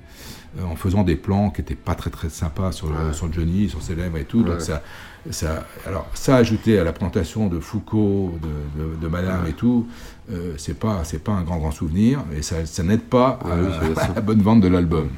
[0.59, 3.69] euh, en faisant des plans qui n'étaient pas très très sympas sur, le- sur Johnny,
[3.69, 4.43] sur ses lèvres et tout.
[4.43, 4.81] Donc ça,
[5.29, 9.87] ça, alors ça ajouté à la présentation de Foucault, de, de- de Madame et tout,
[10.31, 14.13] euh, c'est pas c'est pas un grand grand souvenir et ça, ça n'aide pas à,
[14.15, 15.09] la bonne vente de l'album.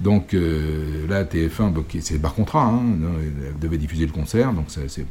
[0.00, 2.82] Donc euh, là TF1, bon, qui- c'est par contrat, hein,
[3.46, 5.06] elle devait diffuser le concert, donc c'est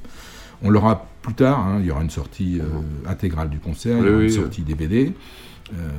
[0.64, 4.04] on l'aura plus tard, hein, il y aura une sortie euh, intégrale du concert, il
[4.04, 4.36] y Oui, aura oui, une oui.
[4.36, 5.12] sortie DVD.
[5.74, 5.90] Euh,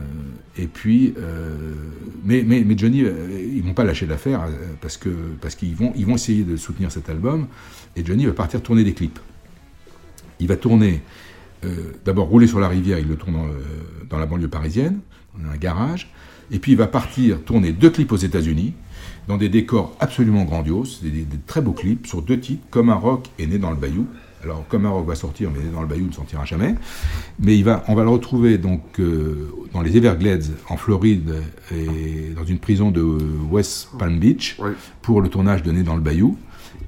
[0.57, 1.75] et puis, euh,
[2.25, 2.45] mais,
[2.77, 4.47] Johnny, euh, ils vont pas lâcher l'affaire
[4.81, 5.09] parce que
[5.41, 7.47] parce qu'ils vont ils vont essayer de soutenir cet album.
[7.97, 9.19] Et Johnny va partir tourner des clips.
[10.39, 11.03] Il va tourner
[12.05, 13.35] d'abord rouler sur la rivière, il le tourne
[14.09, 15.01] dans, la banlieue parisienne,
[15.37, 16.13] dans un garage.
[16.53, 18.75] Et puis il va partir tourner deux clips aux États-Unis,
[19.27, 22.63] dans des décors absolument grandioses, des, des- très beaux clips sur deux titres.
[22.71, 24.07] Comme un rock est né dans le Bayou.
[24.43, 26.75] Alors comme un rock va sortir, mais dans le Bayou ne sortira jamais.
[27.41, 31.35] Mais il va, on va le retrouver donc euh, dans les Everglades en Floride
[31.75, 33.03] et dans une prison de
[33.51, 34.59] West Palm Beach
[35.03, 36.39] pour le tournage de Né dans le Bayou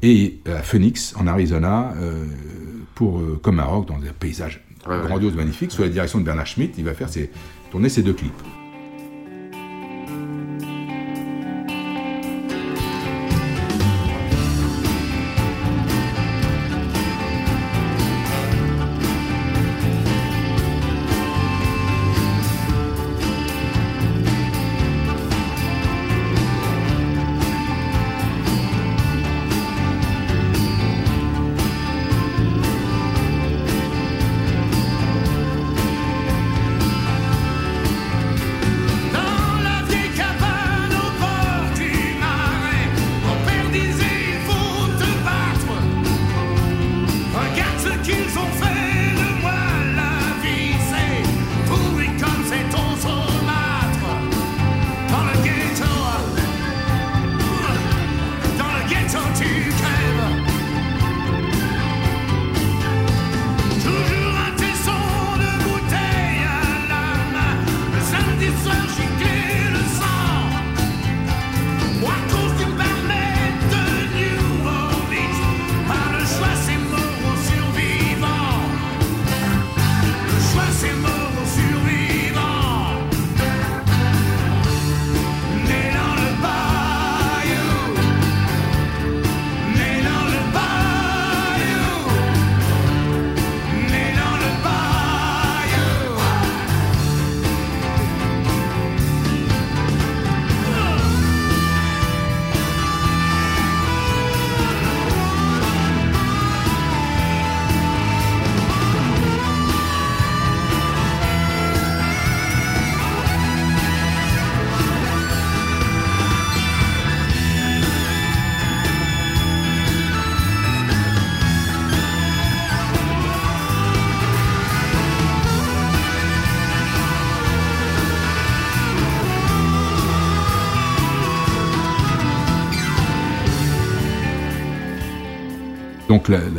[0.03, 2.25] et à Phoenix en Arizona euh,
[2.95, 5.07] pour euh, comme dans un paysage Ouais, ouais.
[5.07, 6.75] grandiose, magnifique sous la direction de Bernard Schmitt.
[6.79, 7.31] Il va faire ses,
[7.71, 8.33] tourner ces deux clips.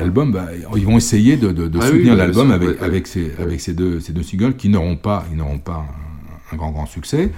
[0.09, 2.83] L'album, bah, ils vont essayer de, de- de Ah soutenir bah, l'album avec, ouais, ouais.
[2.85, 5.85] avec, ces, avec ces, deux, ces deux singles qui n'auront pas, ils n'auront pas
[6.51, 7.31] un, un grand grand succès.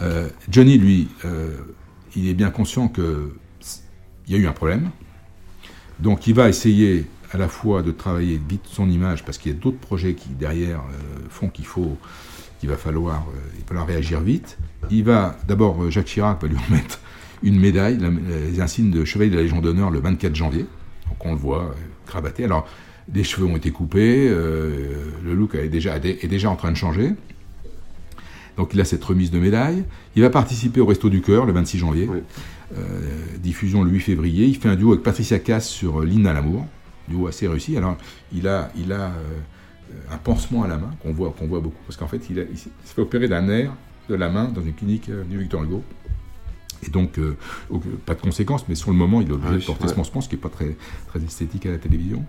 [0.00, 1.50] Euh, Johnny, lui, euh,
[2.16, 3.34] il est bien conscient que
[4.26, 4.90] il y a eu un problème.
[6.00, 9.54] Donc il va essayer à la fois de travailler vite son image parce qu'il y
[9.54, 11.98] a d'autres projets qui derrière euh, font qu'il faut
[12.60, 14.56] qu'il va falloir il va falloir réagir vite.
[14.90, 17.00] Il va d'abord Jacques Chirac va lui remettre
[17.42, 17.98] une médaille,
[18.50, 20.64] les insignes de chevalier de la Légion d'honneur le 24 janvier.
[21.08, 21.72] Donc on le voit euh,
[22.06, 22.44] cravaté.
[22.44, 22.66] Alors
[23.12, 26.76] les cheveux ont été coupés, euh, le look est déjà, est déjà en train de
[26.76, 27.12] changer.
[28.56, 29.84] Donc il a cette remise de médaille.
[30.16, 32.08] Il va participer au Resto du Cœur le 26 janvier.
[32.76, 32.82] Euh,
[33.38, 34.46] diffusion le 8 février.
[34.46, 36.66] Il fait un duo avec Patricia Cass sur L'hymne à l'amour.
[37.08, 37.76] Duo assez réussi.
[37.76, 37.96] Alors
[38.32, 39.12] il a, il a euh,
[40.10, 41.82] un pansement à la main qu'on voit, qu'on voit beaucoup.
[41.86, 43.72] Parce qu'en fait, il, a- il s'est fait opérer d'un nerf
[44.08, 45.82] de la main dans une clinique du Victor Hugo.
[46.86, 47.36] Et donc, euh,
[48.06, 49.88] pas de conséquences, mais sur le moment, il est obligé Ouais, de porter ouais.
[49.90, 50.76] ce pansement, ce qui n'est pas très,
[51.08, 52.24] très esthétique à la télévision.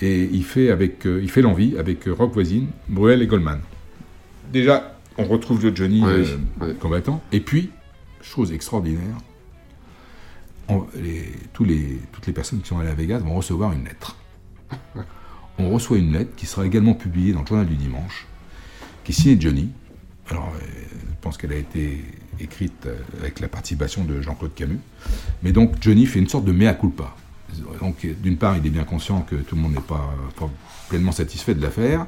[0.00, 3.60] Et il fait, avec, euh, il fait l'envie avec euh, Rock Voisine, Bruel et Goldman.
[4.52, 7.22] Déjà, on retrouve le Johnny oui, combattant.
[7.32, 7.70] Et puis,
[8.20, 9.16] chose extraordinaire,
[10.68, 13.84] on- les- tous les, toutes les personnes qui sont allées à Vegas vont recevoir une
[13.84, 14.16] lettre.
[15.58, 18.26] On reçoit une lettre qui sera également publiée dans le journal du dimanche,
[19.04, 19.70] qui signée Johnny.
[20.30, 20.66] Alors, euh,
[21.10, 22.02] je pense qu'elle a été
[22.40, 24.78] écrite euh, avec la participation de Jean-Claude Camus.
[25.42, 27.14] Mais donc, Johnny fait une sorte de mea culpa.
[27.80, 30.50] Donc, d'une part, il est bien conscient que tout le monde n'est pas, pas
[30.88, 32.06] pleinement satisfait de l'affaire.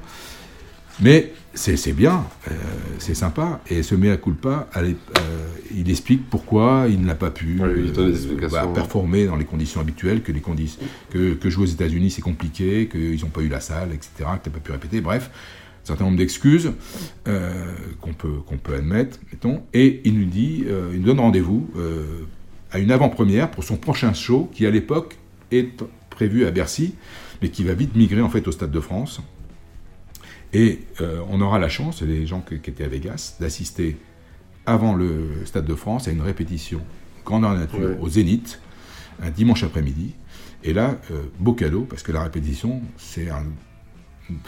[1.00, 2.54] Mais c'est bien, euh,
[2.98, 3.60] c'est sympa.
[3.68, 7.68] Et ce mea culpa, elle est- euh, il explique pourquoi il n'a pas pu Ouais,
[7.68, 12.10] euh, bah, performer dans les conditions habituelles, que, les conditions, que, que jouer aux États-Unis
[12.10, 15.00] c'est compliqué, qu'ils n'ont pas eu la salle, etc., que tu n'as pas pu répéter.
[15.02, 15.30] Bref,
[15.86, 16.72] certain nombre d'excuses
[17.28, 19.62] euh, qu'on peut, qu'on peut admettre, mettons.
[19.72, 22.24] Et il nous dit, euh, il nous donne rendez-vous euh,
[22.72, 25.16] à une avant-première pour son prochain show qui, à l'époque,
[25.50, 25.68] est
[26.10, 26.94] prévu à Bercy,
[27.40, 29.20] mais qui va vite migrer en fait au Stade de France.
[30.52, 30.80] Et
[31.28, 33.96] on aura la chance, les gens qui, qui étaient à Vegas, d'assister
[34.64, 36.80] avant le Stade de France à une répétition
[37.24, 37.98] grandeur nature Ouais.
[38.00, 38.60] au Zénith,
[39.22, 40.14] un dimanche après-midi.
[40.64, 43.44] Et là, euh, beau cadeau, parce que la répétition, c'est un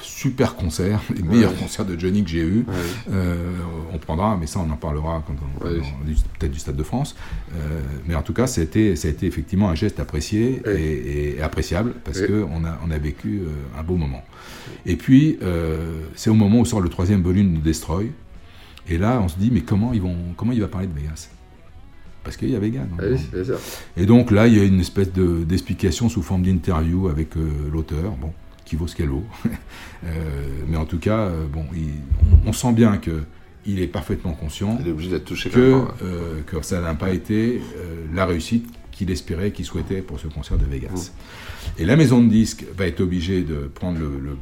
[0.02, 1.58] super concert, les meilleurs Ouais.
[1.58, 2.64] concerts de Johnny que j'ai eu.
[2.66, 2.74] Ouais.
[3.12, 3.52] Euh,
[3.92, 7.14] on prendra, mais ça on en parlera quand on peut-être du Stade de France.
[7.54, 10.62] Euh, mais en tout cas, ça a, été, ça a été effectivement un geste apprécié
[10.66, 14.24] et, et appréciable parce qu'on a, on a vécu euh, un beau moment.
[14.86, 18.10] Et puis, euh, c'est au moment où sort le troisième volume de Destroy.
[18.88, 21.28] Et là, on se dit, mais comment, ils vont, comment il va parler de Vegas?
[22.24, 22.86] Parce qu'il y a Vegas.
[22.98, 23.18] Ah oui,
[23.96, 27.30] et donc là, il y a une espèce de- d'explication sous forme d'interview avec
[27.72, 28.32] l'auteur, bon,
[28.68, 29.24] qui vaut ce qu'elle vaut.
[30.04, 30.10] Euh,
[30.68, 31.88] mais en tout cas, euh, bon, il-
[32.44, 33.22] on, on sent bien que
[33.66, 35.90] il est parfaitement conscient Il est obligé d'être touché que, quand même, ouais.
[36.04, 40.28] euh, que ça n'a pas été euh, la réussite qu'il espérait, qu'il souhaitait pour ce
[40.28, 41.10] concert de Vegas.
[41.78, 44.36] Et la maison de disques va être obligée de prendre le, le-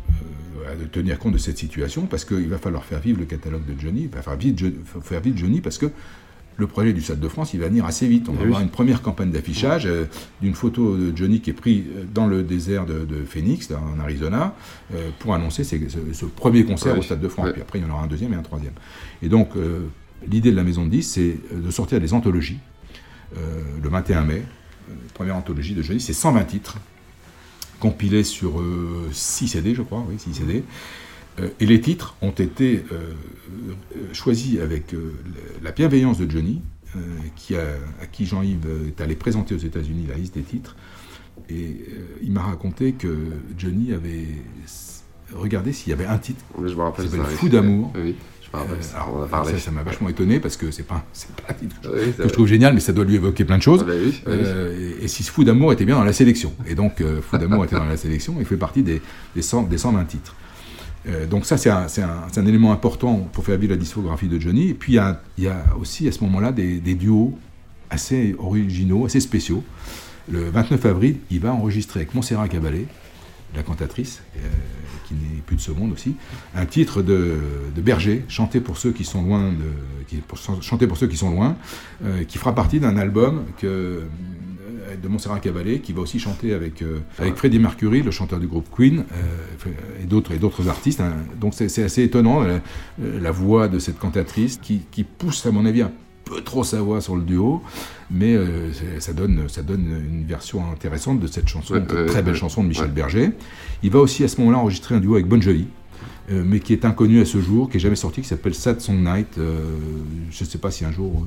[0.69, 3.65] euh, de tenir compte de cette situation parce qu'il va falloir faire vivre le catalogue
[3.65, 5.87] de Johnny, il va faire vivre, Jo- faire vivre Johnny parce que
[6.59, 8.29] le projet du Stade de France, il va venir assez vite.
[8.29, 8.47] On va oui.
[8.47, 10.05] avoir une première campagne d'affichage euh,
[10.41, 13.79] d'une photo de Johnny qui est prise euh, dans le désert de, de Phoenix, dans-
[13.95, 14.55] en Arizona,
[14.95, 15.77] euh, pour annoncer ce,
[16.13, 17.47] ce premier concert au Stade de France.
[17.47, 17.53] Ouais.
[17.53, 18.73] Puis après, il y en aura un deuxième et un troisième.
[19.23, 19.51] Et donc,
[20.31, 22.59] l'idée de la maison de 10, c'est de sortir des anthologies.
[23.83, 24.43] Le 21 mai,
[25.15, 26.79] première anthologie de Johnny, c'est 120 titres,
[27.81, 28.63] compilés sur
[29.13, 30.65] 6 CD, je crois, oui, 6 CD.
[31.41, 33.13] Euh, et les titres ont été euh,
[33.97, 34.95] euh, choisis avec
[35.63, 36.63] la bienveillance de Johnny,
[37.35, 37.61] qui a,
[38.01, 40.77] à qui Jean-Yves est allé présenter aux États-Unis la liste des titres.
[41.51, 41.85] Et
[42.23, 43.15] il m'a raconté que
[43.59, 44.25] Johnny avait
[45.35, 47.27] regardé s'il y avait un titre Oui, je me rappelle qui s'appelle.
[47.37, 47.93] Fou d'amour.
[47.97, 48.15] Oui,
[48.55, 49.53] Euh, ça, alors, on en a parlé.
[49.53, 51.05] Ça, ça m'a vachement étonné parce que c'est pas,
[51.47, 53.45] pas un titre que, je- Oui, que je trouve génial, mais ça doit lui évoquer
[53.45, 53.81] plein de choses.
[53.83, 54.23] Ah bah oui.
[54.29, 56.55] Euh, et, et si ce Fou d'amour était bien dans la sélection.
[56.67, 59.03] Et donc, euh, Fou d'amour était dans la sélection, il fait partie des,
[59.35, 60.35] des, 100, des 120 titres.
[61.09, 64.71] Euh, donc ça, c'est un, élément important pour faire vivre la discographie de Johnny.
[64.71, 67.37] Et puis, il y a, aussi à ce moment-là des, duos
[67.91, 69.63] assez originaux, assez spéciaux.
[70.31, 72.87] Le 29 avril, il va enregistrer avec Montserrat Caballé,
[73.55, 74.41] la cantatrice, euh,
[75.07, 76.17] qui n'est plus de ce monde aussi,
[76.55, 77.39] un titre de,
[77.77, 79.53] Berger, chanté pour ceux qui sont loin,
[80.61, 81.57] chanté pour ceux qui sont loin,
[82.05, 84.03] euh, qui fera partie d'un album que,
[85.03, 88.47] de Montserrat Caballé, qui va aussi chanter avec, euh, avec Freddie Mercury, le chanteur du
[88.47, 91.01] groupe Queen, euh, et d'autres et d'autres artistes.
[91.01, 91.15] hein.
[91.41, 92.61] Donc c'est assez étonnant la,
[92.99, 95.93] la voix de cette cantatrice qui, qui pousse, à mon avis, un
[96.25, 97.63] peu trop sa voix sur le duo,
[98.11, 102.35] mais euh, ça, donne, ça donne une version intéressante de cette chanson, cette très belle
[102.35, 102.91] chanson de Michel.
[102.91, 103.31] Berger.
[103.85, 105.67] Il va aussi à ce moment-là enregistrer un duo avec Bon Jovi,
[106.33, 108.81] euh, mais qui est inconnu à ce jour, qui n'est jamais sorti, qui s'appelle Sad
[108.81, 109.39] Song Night.
[109.39, 109.61] Euh,
[110.33, 111.27] je ne sais pas si un jour, euh,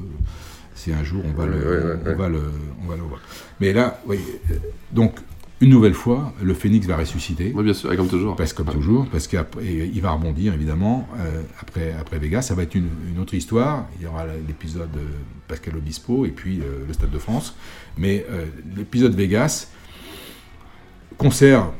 [0.79, 2.41] si un jour on va, le, on va le,
[2.83, 3.21] on va le voir.
[3.59, 4.19] Mais là, oui,
[4.51, 4.55] euh,
[4.91, 5.13] donc
[5.61, 7.51] une nouvelle fois, le phénix va ressusciter.
[7.53, 8.35] Oui, bien sûr, comme toujours.
[8.37, 12.43] Parce comme toujours, parce qu'il va rebondir évidemment euh, après, après Vegas.
[12.43, 13.85] Ça va être une, une, autre histoire.
[13.97, 14.89] Il y aura l'épisode
[15.49, 17.55] Pascal Obispo et puis euh, le Stade de France.
[17.97, 18.45] Mais euh,
[18.77, 19.67] l'épisode Vegas,
[21.17, 21.73] concert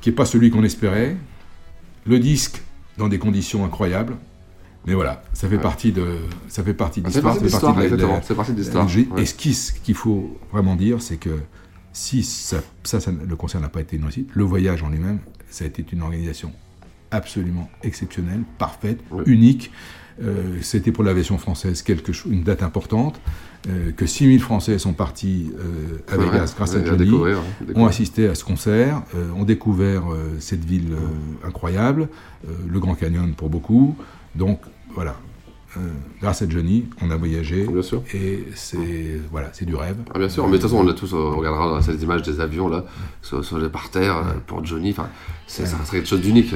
[0.00, 1.16] qui n'est pas celui qu'on espérait,
[2.06, 2.60] le disque
[2.98, 4.16] dans des conditions incroyables.
[4.86, 5.62] Mais voilà, ça fait Ouais.
[5.62, 6.06] partie de,
[6.48, 7.34] ça fait partie de c'est l'histoire.
[7.34, 9.26] partie de l'histoire, exactement, c'est partie de l'histoire, Et ouais.
[9.26, 11.38] ce qui- ce qu'il faut vraiment dire, c'est que
[11.92, 15.18] si ça, ça, ça- le concert n'a pas été une réussite, le voyage en lui-même,
[15.50, 16.52] ça a été une organisation
[17.10, 19.72] absolument exceptionnelle, parfaite, unique.
[20.22, 23.20] Euh, C'était pour l'aviation française quelque chose, une date importante.
[23.68, 27.10] euh, que 6000 Français sont partis euh, à vrai, Vegas grâce à Johnny,
[27.74, 30.94] ont assisté à ce concert, euh, ont découvert euh, cette ville
[31.44, 32.08] incroyable,
[32.68, 33.96] le Grand Canyon pour beaucoup.
[34.36, 34.60] Donc
[34.96, 35.14] voilà,
[35.76, 35.80] Euh,
[36.22, 37.66] grâce à Johnny, on a voyagé.
[38.14, 39.96] Et c'est voilà, c'est du rêve.
[40.14, 42.40] Ah, bien sûr, mais de toute façon, on a tous, on regardera ces images des
[42.40, 42.84] avions là,
[43.20, 45.08] sur, sur les par terre, euh, pour Johnny, enfin,
[45.46, 46.54] c'est, ça serait quelque chose d'unique.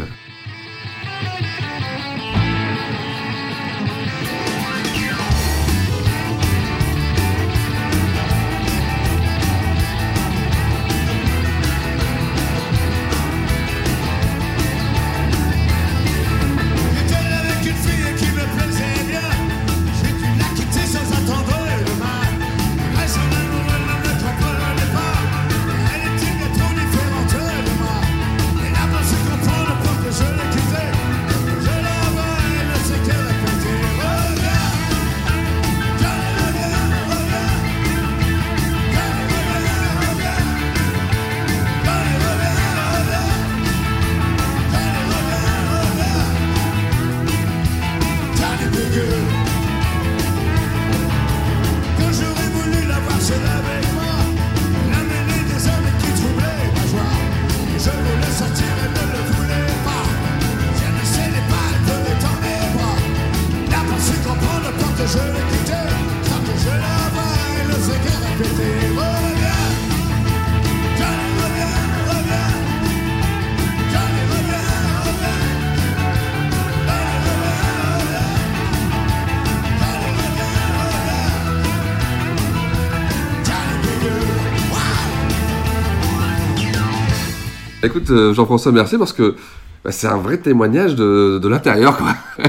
[87.83, 89.37] Écoute, euh, Jean-François, merci parce que
[89.85, 92.15] bah, c'est un vrai témoignage de, de l'intérieur, quoi.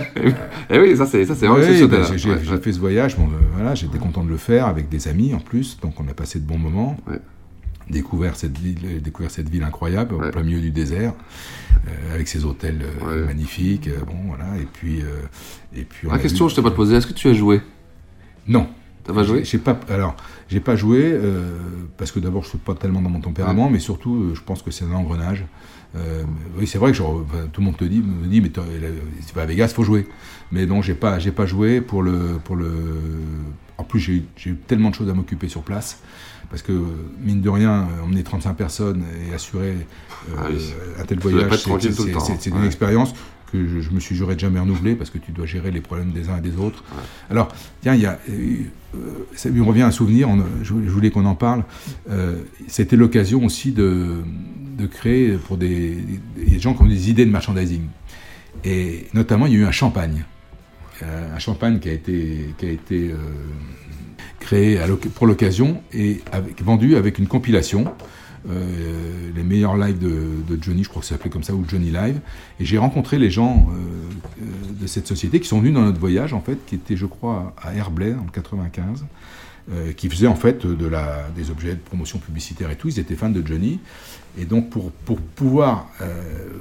[0.69, 2.01] Et oui, ça c'est, ça c'est Oui, exceptionnel.
[2.01, 2.57] bah, j'ai Ouais, ouais.
[2.57, 5.77] fait ce voyage, bon, voilà, j'étais content de le faire avec des amis en plus,
[5.81, 6.97] donc on a passé de bons moments.
[7.89, 11.13] Découvert cette ville, euh, découvert cette ville incroyable, au plein milieu du désert,
[11.87, 15.01] euh, avec ses hôtels euh, magnifiques, euh, bon voilà, et puis,
[15.75, 16.07] et puis.
[16.07, 17.61] on La a question, vu- je t'ai pas posée, est-ce que tu as joué?
[18.47, 18.67] Non.
[19.03, 19.39] T'as pas joué?
[19.39, 19.77] J'ai- J'ai pas.
[19.89, 20.15] Alors,
[20.51, 21.49] j'ai pas joué euh,
[21.97, 24.61] parce que d'abord, je suis pas tellement dans mon tempérament, mais surtout, euh, je pense
[24.61, 25.45] que c'est un engrenage.
[25.95, 26.23] Euh,
[26.57, 28.59] oui, c'est vrai que genre, enfin, tout le monde te dit, me dit, mais tu
[29.33, 30.07] vas à Vegas, faut jouer.
[30.51, 32.69] Mais non, j'ai pas, j'ai pas joué pour le, pour le.
[33.77, 35.99] En plus, j'ai eu- tellement de choses à m'occuper sur place.
[36.49, 36.73] Parce que,
[37.23, 39.69] mine de rien, emmener 35 personnes et assurer
[40.29, 40.73] euh, Ah oui.
[40.99, 42.65] un tel pas voyage, c'est- c'est c'est- c'est une ouais.
[42.65, 43.13] expérience
[43.51, 45.81] que je, je me suis juré de jamais renouveler parce que tu dois gérer les
[45.81, 46.83] problèmes des uns et des autres.
[47.29, 47.49] Alors,
[47.81, 48.55] tiens, il y a, euh,
[49.35, 51.63] ça me revient un souvenir, on- je, je voulais qu'on en parle.
[52.09, 52.37] Euh,
[52.67, 54.17] C'était l'occasion aussi de,
[54.77, 55.97] de créer pour des,
[56.37, 57.83] des gens qui ont des idées de merchandising.
[58.63, 60.25] Et notamment, il y a eu un champagne.
[61.03, 63.11] Euh, un champagne qui a été, qui a été
[64.39, 64.85] créé à
[65.15, 67.85] pour l'occasion et avec, vendu avec une compilation.
[68.49, 71.63] Euh, les meilleurs lives de, de Johnny, je crois que ça s'appelait comme ça, ou
[71.67, 72.19] Johnny Live.
[72.59, 75.99] Et j'ai rencontré les gens euh, euh, de cette société qui sont venus dans notre
[75.99, 79.05] voyage, en fait, qui était, je crois, à Herblay en 95,
[79.71, 82.89] euh, qui faisaient en fait de la, des objets de promotion publicitaire et tout.
[82.89, 83.79] Ils étaient fans de Johnny.
[84.37, 86.07] Et donc, pour, pour pouvoir euh,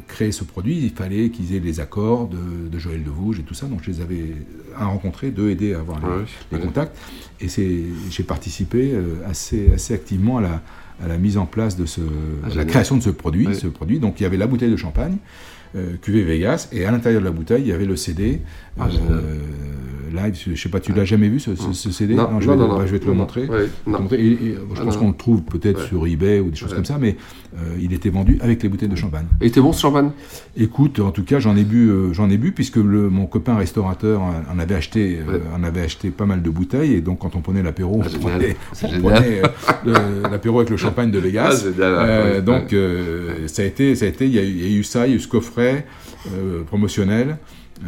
[0.06, 3.42] créer ce produit, il fallait qu'ils aient les accords de, de Joël de Vouge et
[3.42, 3.66] tout ça.
[3.66, 4.34] Donc, je les avais,
[4.76, 6.96] un, rencontrés, deux, aidés à avoir les, Ouais, les contacts.
[7.40, 10.62] Et j'ai participé euh, assez, assez activement à la,
[11.02, 12.00] à la mise en place de ce,
[12.44, 13.98] à la création de ce produit, ce produit.
[13.98, 15.16] Donc, il y avait la bouteille de champagne,
[16.02, 18.40] cuvée Vegas, et à l'intérieur de la bouteille, il y avait le CD.
[18.78, 19.20] Ah, génial.
[20.12, 22.56] live, je sais pas, tu l'as jamais vu ce, ce- ce CD Non, je vais,
[22.56, 22.86] non, bah, non.
[22.86, 23.42] je vais te le montrer.
[23.42, 24.00] ouais, Je vais te non.
[24.00, 24.16] montrer.
[24.18, 25.86] Et- et je Ah, pense qu'on le trouve peut-être Ouais.
[25.86, 26.74] sur eBay ou des choses Ouais.
[26.74, 27.14] comme ça, mais
[27.56, 29.26] euh, il était vendu avec les bouteilles de champagne.
[29.40, 30.10] Et il était bon ce champagne?
[30.56, 33.54] Écoute, en tout cas, j'en ai bu, euh, j'en ai bu puisque le, mon copain
[33.56, 37.36] restaurateur en avait acheté, euh, en avait acheté pas mal de bouteilles et donc quand
[37.36, 38.56] on prenait l'apéro, Ah, on prenait,
[39.04, 39.10] on
[39.90, 41.66] euh, l'apéro avec le champagne de Vegas.
[41.78, 44.72] Ah, Euh, donc euh, ça a été, ça a été, il y, a eu- il
[44.72, 47.38] y a eu ça, il y a eu ce coffret euh, promotionnel.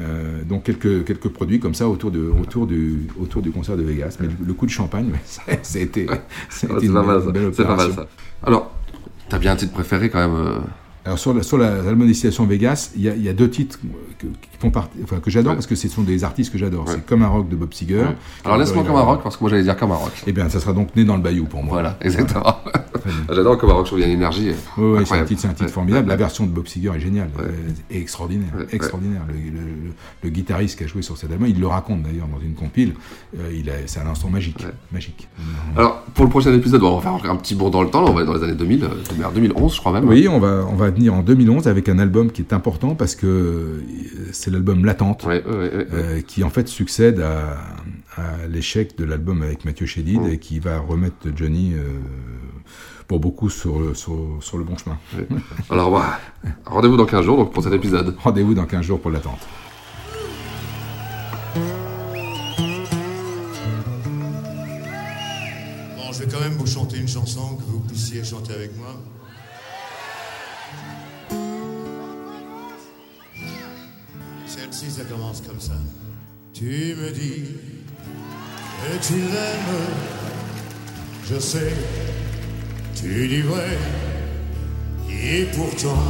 [0.01, 3.83] euh, donc quelques, quelques produits comme ça autour, de, autour, du, autour du concert de
[3.83, 4.17] Vegas.
[4.21, 6.07] Mais le, le coup de champagne, ouais, ça, ça a été,
[6.49, 8.07] ça a été c'est une, pas mal belle C'est pas mal ça.
[8.43, 8.71] Alors,
[9.29, 10.59] T'as bien un titre préféré quand même euh
[11.07, 13.79] Alors sur, la, sur la- Destination Vegas, il y, y a deux titres
[14.19, 16.85] que, qui font partie, enfin, que j'adore parce que ce sont des artistes que j'adore.
[16.87, 18.05] C'est Comme un rock de Bob Seger.
[18.45, 20.13] Alors laisse-moi comme un rock parce que moi j'allais dire comme un rock.
[20.27, 21.73] Eh bien, ça sera donc né dans le Bayou pour moi.
[21.75, 22.57] Voilà, exactement.
[23.31, 24.51] J'adore comme un rock, y a une énergie.
[24.79, 26.09] Oui, c'est un titre, un formidable.
[26.09, 27.51] La version de Bob Seger est géniale, euh,
[27.91, 29.23] extraordinaire, extraordinaire.
[29.29, 29.93] Le, le- le-
[30.23, 32.95] le guitariste qui a joué sur cet album, il le raconte d'ailleurs dans une compile.
[33.39, 35.29] euh, il c'est un instant magique, magique.
[35.77, 38.11] Alors pour le prochain épisode, on va faire un petit bond dans le temps, là,
[38.11, 38.89] on va être dans les années 2000, euh,
[39.35, 40.09] 2011 je crois même.
[40.09, 43.15] Oui, on va, on va venir en 2011 avec un album qui est important parce
[43.15, 43.81] que euh,
[44.33, 47.59] c'est l'album Latente, euh, qui en fait succède à,
[48.21, 50.27] à l'échec de l'album avec Mathieu Chédid Mm.
[50.31, 51.89] et qui va remettre Johnny euh,
[53.07, 54.99] pour beaucoup sur le, sur, sur le bon chemin.
[55.71, 56.21] Alors voilà,
[56.67, 58.17] rendez-vous dans 15 jours donc, pour cet épisode.
[58.23, 59.41] Rendez-vous dans 15 jours pour l'attente.
[65.97, 68.95] Bon, je vais quand même vous chanter une chanson que vous puissiez chanter avec moi.
[74.47, 75.73] Celle-ci, ça commence comme ça.
[76.53, 77.45] Tu me dis
[78.83, 79.81] que tu l'aimes,
[81.29, 81.73] je sais,
[83.03, 83.77] tu dis vrai,
[85.11, 86.05] et pourtant,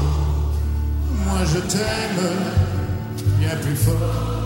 [1.24, 2.28] moi je t'aime
[3.40, 4.41] bien plus fort.